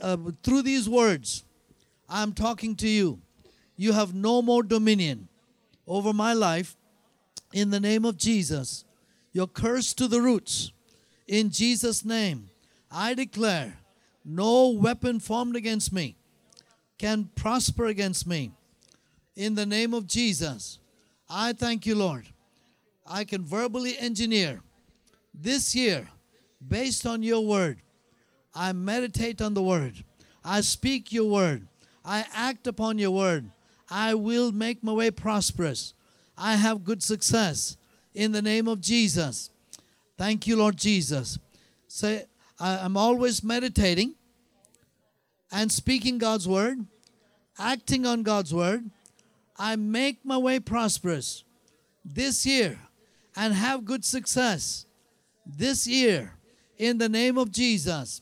uh, 0.00 0.16
through 0.42 0.62
these 0.62 0.88
words, 0.88 1.44
I'm 2.08 2.32
talking 2.32 2.76
to 2.76 2.88
you. 2.88 3.20
You 3.76 3.92
have 3.92 4.14
no 4.14 4.42
more 4.42 4.62
dominion 4.62 5.28
over 5.86 6.12
my 6.12 6.32
life 6.32 6.76
in 7.52 7.70
the 7.70 7.80
name 7.80 8.04
of 8.04 8.16
Jesus. 8.16 8.84
You're 9.32 9.46
cursed 9.46 9.98
to 9.98 10.08
the 10.08 10.20
roots. 10.20 10.72
In 11.26 11.50
Jesus' 11.50 12.04
name, 12.04 12.50
I 12.90 13.14
declare 13.14 13.78
no 14.24 14.70
weapon 14.70 15.20
formed 15.20 15.56
against 15.56 15.92
me 15.92 16.16
can 16.98 17.30
prosper 17.34 17.86
against 17.86 18.26
me. 18.26 18.52
In 19.36 19.54
the 19.54 19.66
name 19.66 19.94
of 19.94 20.06
Jesus, 20.06 20.78
I 21.28 21.52
thank 21.52 21.86
you, 21.86 21.94
Lord. 21.94 22.26
I 23.06 23.24
can 23.24 23.44
verbally 23.44 23.98
engineer 23.98 24.62
this 25.34 25.74
year 25.74 26.08
based 26.66 27.06
on 27.06 27.22
your 27.22 27.44
word. 27.44 27.82
I 28.54 28.72
meditate 28.72 29.42
on 29.42 29.54
the 29.54 29.62
word. 29.62 30.04
I 30.44 30.60
speak 30.60 31.12
your 31.12 31.30
word. 31.30 31.66
I 32.04 32.24
act 32.32 32.66
upon 32.66 32.98
your 32.98 33.10
word. 33.10 33.50
I 33.90 34.14
will 34.14 34.52
make 34.52 34.82
my 34.82 34.92
way 34.92 35.10
prosperous. 35.10 35.94
I 36.36 36.56
have 36.56 36.84
good 36.84 37.02
success 37.02 37.76
in 38.14 38.32
the 38.32 38.42
name 38.42 38.68
of 38.68 38.80
Jesus. 38.80 39.50
Thank 40.16 40.46
you, 40.46 40.56
Lord 40.56 40.76
Jesus. 40.76 41.38
Say, 41.88 42.26
I'm 42.60 42.96
always 42.96 43.42
meditating 43.42 44.14
and 45.50 45.70
speaking 45.70 46.18
God's 46.18 46.46
word, 46.48 46.78
acting 47.58 48.06
on 48.06 48.22
God's 48.22 48.52
word. 48.52 48.90
I 49.56 49.76
make 49.76 50.24
my 50.24 50.36
way 50.36 50.60
prosperous 50.60 51.44
this 52.04 52.44
year 52.44 52.78
and 53.36 53.54
have 53.54 53.84
good 53.84 54.04
success 54.04 54.86
this 55.46 55.86
year 55.86 56.34
in 56.78 56.98
the 56.98 57.08
name 57.08 57.38
of 57.38 57.50
Jesus. 57.50 58.20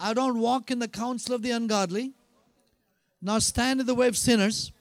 I 0.00 0.14
don't 0.14 0.38
walk 0.38 0.70
in 0.70 0.78
the 0.78 0.88
counsel 0.88 1.34
of 1.34 1.42
the 1.42 1.50
ungodly, 1.50 2.12
nor 3.20 3.40
stand 3.40 3.80
in 3.80 3.86
the 3.86 3.94
way 3.94 4.08
of 4.08 4.16
sinners, 4.16 4.72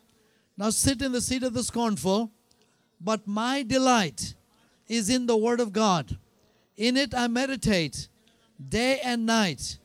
nor 0.58 0.72
sit 0.72 1.02
in 1.02 1.12
the 1.12 1.22
seat 1.22 1.44
of 1.44 1.54
the 1.54 1.64
scornful, 1.64 2.32
but 3.02 3.28
my 3.28 3.64
delight 3.64 4.34
is 4.88 5.10
in 5.10 5.26
the 5.26 5.38
Word 5.38 5.60
of 5.60 5.74
God. 5.74 6.18
In 6.78 6.96
it 6.96 7.14
I 7.14 7.28
meditate 7.28 8.08
day 8.68 9.00
and 9.04 9.26
night. 9.26 9.78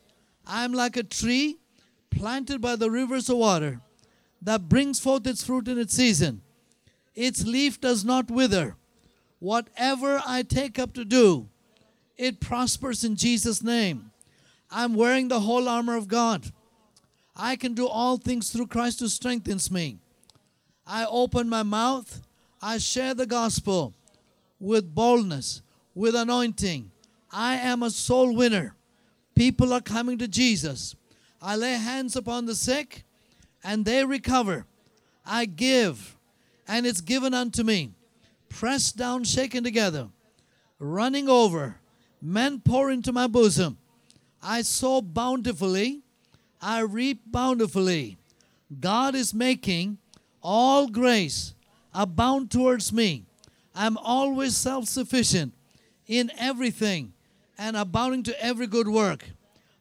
I 0.47 0.63
am 0.63 0.73
like 0.73 0.95
a 0.95 1.03
tree 1.03 1.57
planted 2.09 2.61
by 2.61 2.75
the 2.75 2.89
rivers 2.89 3.29
of 3.29 3.37
water 3.37 3.81
that 4.41 4.69
brings 4.69 4.99
forth 4.99 5.27
its 5.27 5.43
fruit 5.43 5.67
in 5.67 5.77
its 5.77 5.93
season. 5.93 6.41
Its 7.13 7.45
leaf 7.45 7.79
does 7.81 8.05
not 8.05 8.31
wither 8.31 8.77
Whatever 9.39 10.21
I 10.25 10.41
take 10.43 10.79
up 10.79 10.93
to 10.93 11.05
do, 11.05 11.49
it 12.17 12.39
prospers 12.39 13.03
in 13.03 13.15
Jesus' 13.15 13.61
name. 13.61 14.11
I'm 14.71 14.93
wearing 14.93 15.27
the 15.27 15.41
whole 15.41 15.67
armor 15.69 15.95
of 15.95 16.07
God. 16.07 16.51
I 17.35 17.55
can 17.55 17.73
do 17.73 17.87
all 17.87 18.17
things 18.17 18.49
through 18.49 18.67
Christ 18.67 18.99
who 18.99 19.07
strengthens 19.07 19.69
me. 19.69 19.97
I 20.87 21.05
open 21.05 21.49
my 21.49 21.63
mouth. 21.63 22.21
I 22.61 22.77
share 22.77 23.13
the 23.13 23.25
gospel 23.25 23.93
with 24.59 24.95
boldness, 24.95 25.61
with 25.93 26.15
anointing. 26.15 26.91
I 27.31 27.55
am 27.55 27.83
a 27.83 27.89
soul 27.89 28.33
winner. 28.33 28.75
People 29.35 29.73
are 29.73 29.81
coming 29.81 30.17
to 30.19 30.27
Jesus. 30.27 30.95
I 31.41 31.55
lay 31.55 31.73
hands 31.73 32.15
upon 32.15 32.45
the 32.45 32.55
sick 32.55 33.03
and 33.63 33.83
they 33.83 34.05
recover. 34.05 34.65
I 35.25 35.45
give 35.45 36.15
and 36.67 36.85
it's 36.85 37.01
given 37.01 37.33
unto 37.33 37.63
me 37.63 37.91
pressed 38.55 38.95
down, 38.95 39.23
shaken 39.23 39.63
together, 39.63 40.07
running 40.79 41.27
over, 41.27 41.75
men 42.21 42.61
pour 42.61 42.89
into 42.89 43.11
my 43.11 43.27
bosom. 43.27 43.77
I 44.47 44.61
sow 44.61 45.01
bountifully, 45.01 46.01
I 46.61 46.81
reap 46.81 47.19
bountifully. 47.25 48.19
God 48.79 49.15
is 49.15 49.33
making 49.33 49.97
all 50.43 50.87
grace 50.87 51.55
abound 51.95 52.51
towards 52.51 52.93
me. 52.93 53.23
I'm 53.73 53.97
always 53.97 54.55
self 54.55 54.85
sufficient 54.85 55.53
in 56.05 56.31
everything 56.37 57.13
and 57.57 57.75
abounding 57.75 58.21
to 58.23 58.39
every 58.39 58.67
good 58.67 58.87
work. 58.87 59.31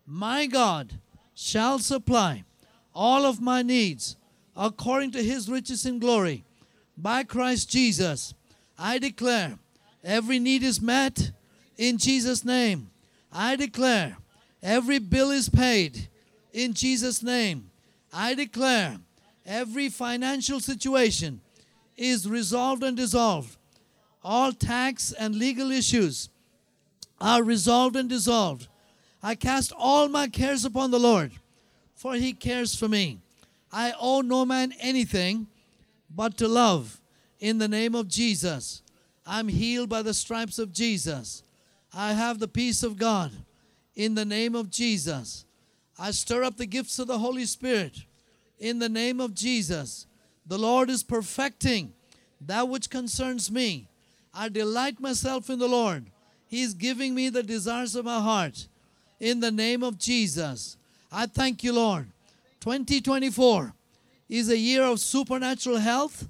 My 0.07 0.46
God 0.46 0.94
shall 1.35 1.79
supply 1.79 2.44
all 2.94 3.27
of 3.27 3.42
my 3.42 3.61
needs 3.61 4.16
according 4.57 5.11
to 5.11 5.22
his 5.22 5.46
riches 5.46 5.85
in 5.85 5.98
glory 5.98 6.42
by 6.96 7.22
Christ 7.22 7.68
Jesus. 7.68 8.33
I 8.79 8.98
declare 8.98 9.59
every 10.03 10.38
need 10.38 10.62
is 10.62 10.81
met 10.81 11.33
in 11.77 11.98
Jesus' 11.98 12.46
name. 12.46 12.90
I 13.31 13.57
declare 13.57 14.16
every 14.64 14.98
bill 14.98 15.31
is 15.31 15.48
paid 15.48 16.09
In 16.53 16.72
Jesus' 16.72 17.20
name, 17.20 17.70
I 18.12 18.35
declare 18.35 18.98
every 19.44 19.88
financial 19.88 20.61
situation 20.61 21.40
is 21.96 22.29
resolved 22.29 22.85
and 22.85 22.96
dissolved. 22.96 23.57
All 24.22 24.53
tax 24.53 25.12
and 25.12 25.35
legal 25.35 25.72
issues 25.72 26.31
are 27.20 27.42
resolved 27.42 27.96
and 27.96 28.09
dissolved. 28.09 28.68
I 29.20 29.35
cast 29.35 29.72
all 29.77 30.09
my 30.09 30.29
cares 30.29 30.64
upon 30.64 30.92
the 30.92 31.00
Lord, 31.00 31.33
for 31.96 32.14
he 32.14 32.33
cares 32.33 32.77
for 32.77 32.88
me. 32.88 33.18
I 33.72 33.92
owe 33.98 34.20
no 34.20 34.46
man 34.46 34.72
anything 34.81 35.48
but 36.09 36.37
to 36.38 36.46
love 36.46 37.00
in 37.40 37.59
the 37.59 37.68
name 37.68 37.96
of 37.96 38.07
Jesus. 38.07 38.83
I'm 39.27 39.48
healed 39.48 39.88
by 39.88 40.03
the 40.03 40.14
stripes 40.14 40.61
of 40.61 40.72
Jesus. 40.72 41.42
I 41.92 42.12
have 42.12 42.38
the 42.38 42.48
peace 42.48 42.85
of 42.85 42.96
God 42.96 43.33
in 43.96 44.14
the 44.14 44.24
name 44.24 44.54
of 44.54 44.70
Jesus. 44.70 45.44
I 45.98 46.11
stir 46.11 46.42
up 46.42 46.57
the 46.57 46.66
gifts 46.66 46.98
of 46.98 47.07
the 47.07 47.18
Holy 47.18 47.44
Spirit 47.44 48.04
in 48.59 48.78
the 48.78 48.88
name 48.88 49.20
of 49.20 49.35
Jesus. 49.35 50.07
The 50.46 50.59
Lord 50.59 50.90
is 50.90 51.02
perfecting 51.02 51.92
that 52.40 52.68
which 52.68 52.90
concerns 52.90 53.50
me. 53.50 53.88
I 54.33 54.48
delight 54.48 55.00
myself 55.00 55.48
in 55.48 55.59
the 55.59 55.68
Lord. 55.68 56.07
He 56.46 56.62
is 56.62 56.74
giving 56.74 57.14
me 57.14 57.28
the 57.28 57.42
desires 57.42 57.94
of 57.94 58.04
my 58.04 58.20
heart 58.20 58.66
in 59.20 59.40
the 59.40 59.50
name 59.50 59.83
of 59.83 59.98
Jesus. 59.98 60.76
I 61.11 61.26
thank 61.26 61.62
you, 61.62 61.72
Lord. 61.72 62.07
2024 62.61 63.72
is 64.28 64.48
a 64.48 64.59
year 64.59 64.83
of 64.83 65.00
supernatural 65.00 65.76
health, 65.76 66.28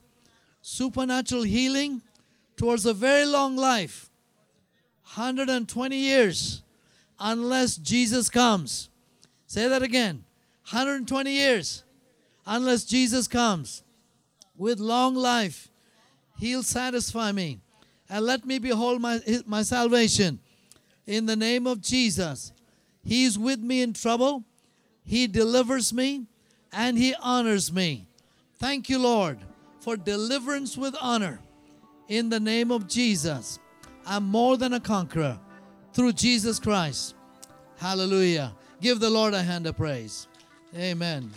supernatural 0.60 1.42
healing 1.42 2.02
towards 2.56 2.86
a 2.86 2.94
very 2.94 3.24
long 3.24 3.56
life 3.56 4.10
120 5.14 5.96
years 5.96 6.63
unless 7.18 7.76
Jesus 7.76 8.28
comes. 8.28 8.88
Say 9.46 9.68
that 9.68 9.82
again 9.82 10.24
120 10.70 11.30
years 11.30 11.84
unless 12.46 12.84
Jesus 12.84 13.28
comes. 13.28 13.82
With 14.56 14.78
long 14.78 15.14
life, 15.14 15.68
He'll 16.38 16.62
satisfy 16.62 17.32
me 17.32 17.60
and 18.08 18.24
let 18.24 18.44
me 18.44 18.58
behold 18.58 19.00
my, 19.00 19.20
my 19.46 19.62
salvation 19.62 20.40
in 21.06 21.26
the 21.26 21.36
name 21.36 21.66
of 21.66 21.80
Jesus. 21.80 22.52
He's 23.02 23.38
with 23.38 23.60
me 23.60 23.82
in 23.82 23.92
trouble, 23.92 24.44
He 25.04 25.26
delivers 25.26 25.92
me, 25.92 26.26
and 26.72 26.98
He 26.98 27.14
honors 27.20 27.72
me. 27.72 28.08
Thank 28.58 28.88
you, 28.88 28.98
Lord, 28.98 29.38
for 29.80 29.96
deliverance 29.96 30.76
with 30.76 30.96
honor 31.00 31.40
in 32.08 32.30
the 32.30 32.40
name 32.40 32.70
of 32.70 32.88
Jesus. 32.88 33.58
I'm 34.06 34.24
more 34.24 34.56
than 34.56 34.72
a 34.72 34.80
conqueror 34.80 35.38
through 35.94 36.12
Jesus 36.12 36.58
Christ. 36.58 37.14
Hallelujah. 37.78 38.52
Give 38.80 39.00
the 39.00 39.10
Lord 39.10 39.32
a 39.32 39.42
hand 39.42 39.66
of 39.66 39.76
praise. 39.76 40.28
Amen. 40.76 41.30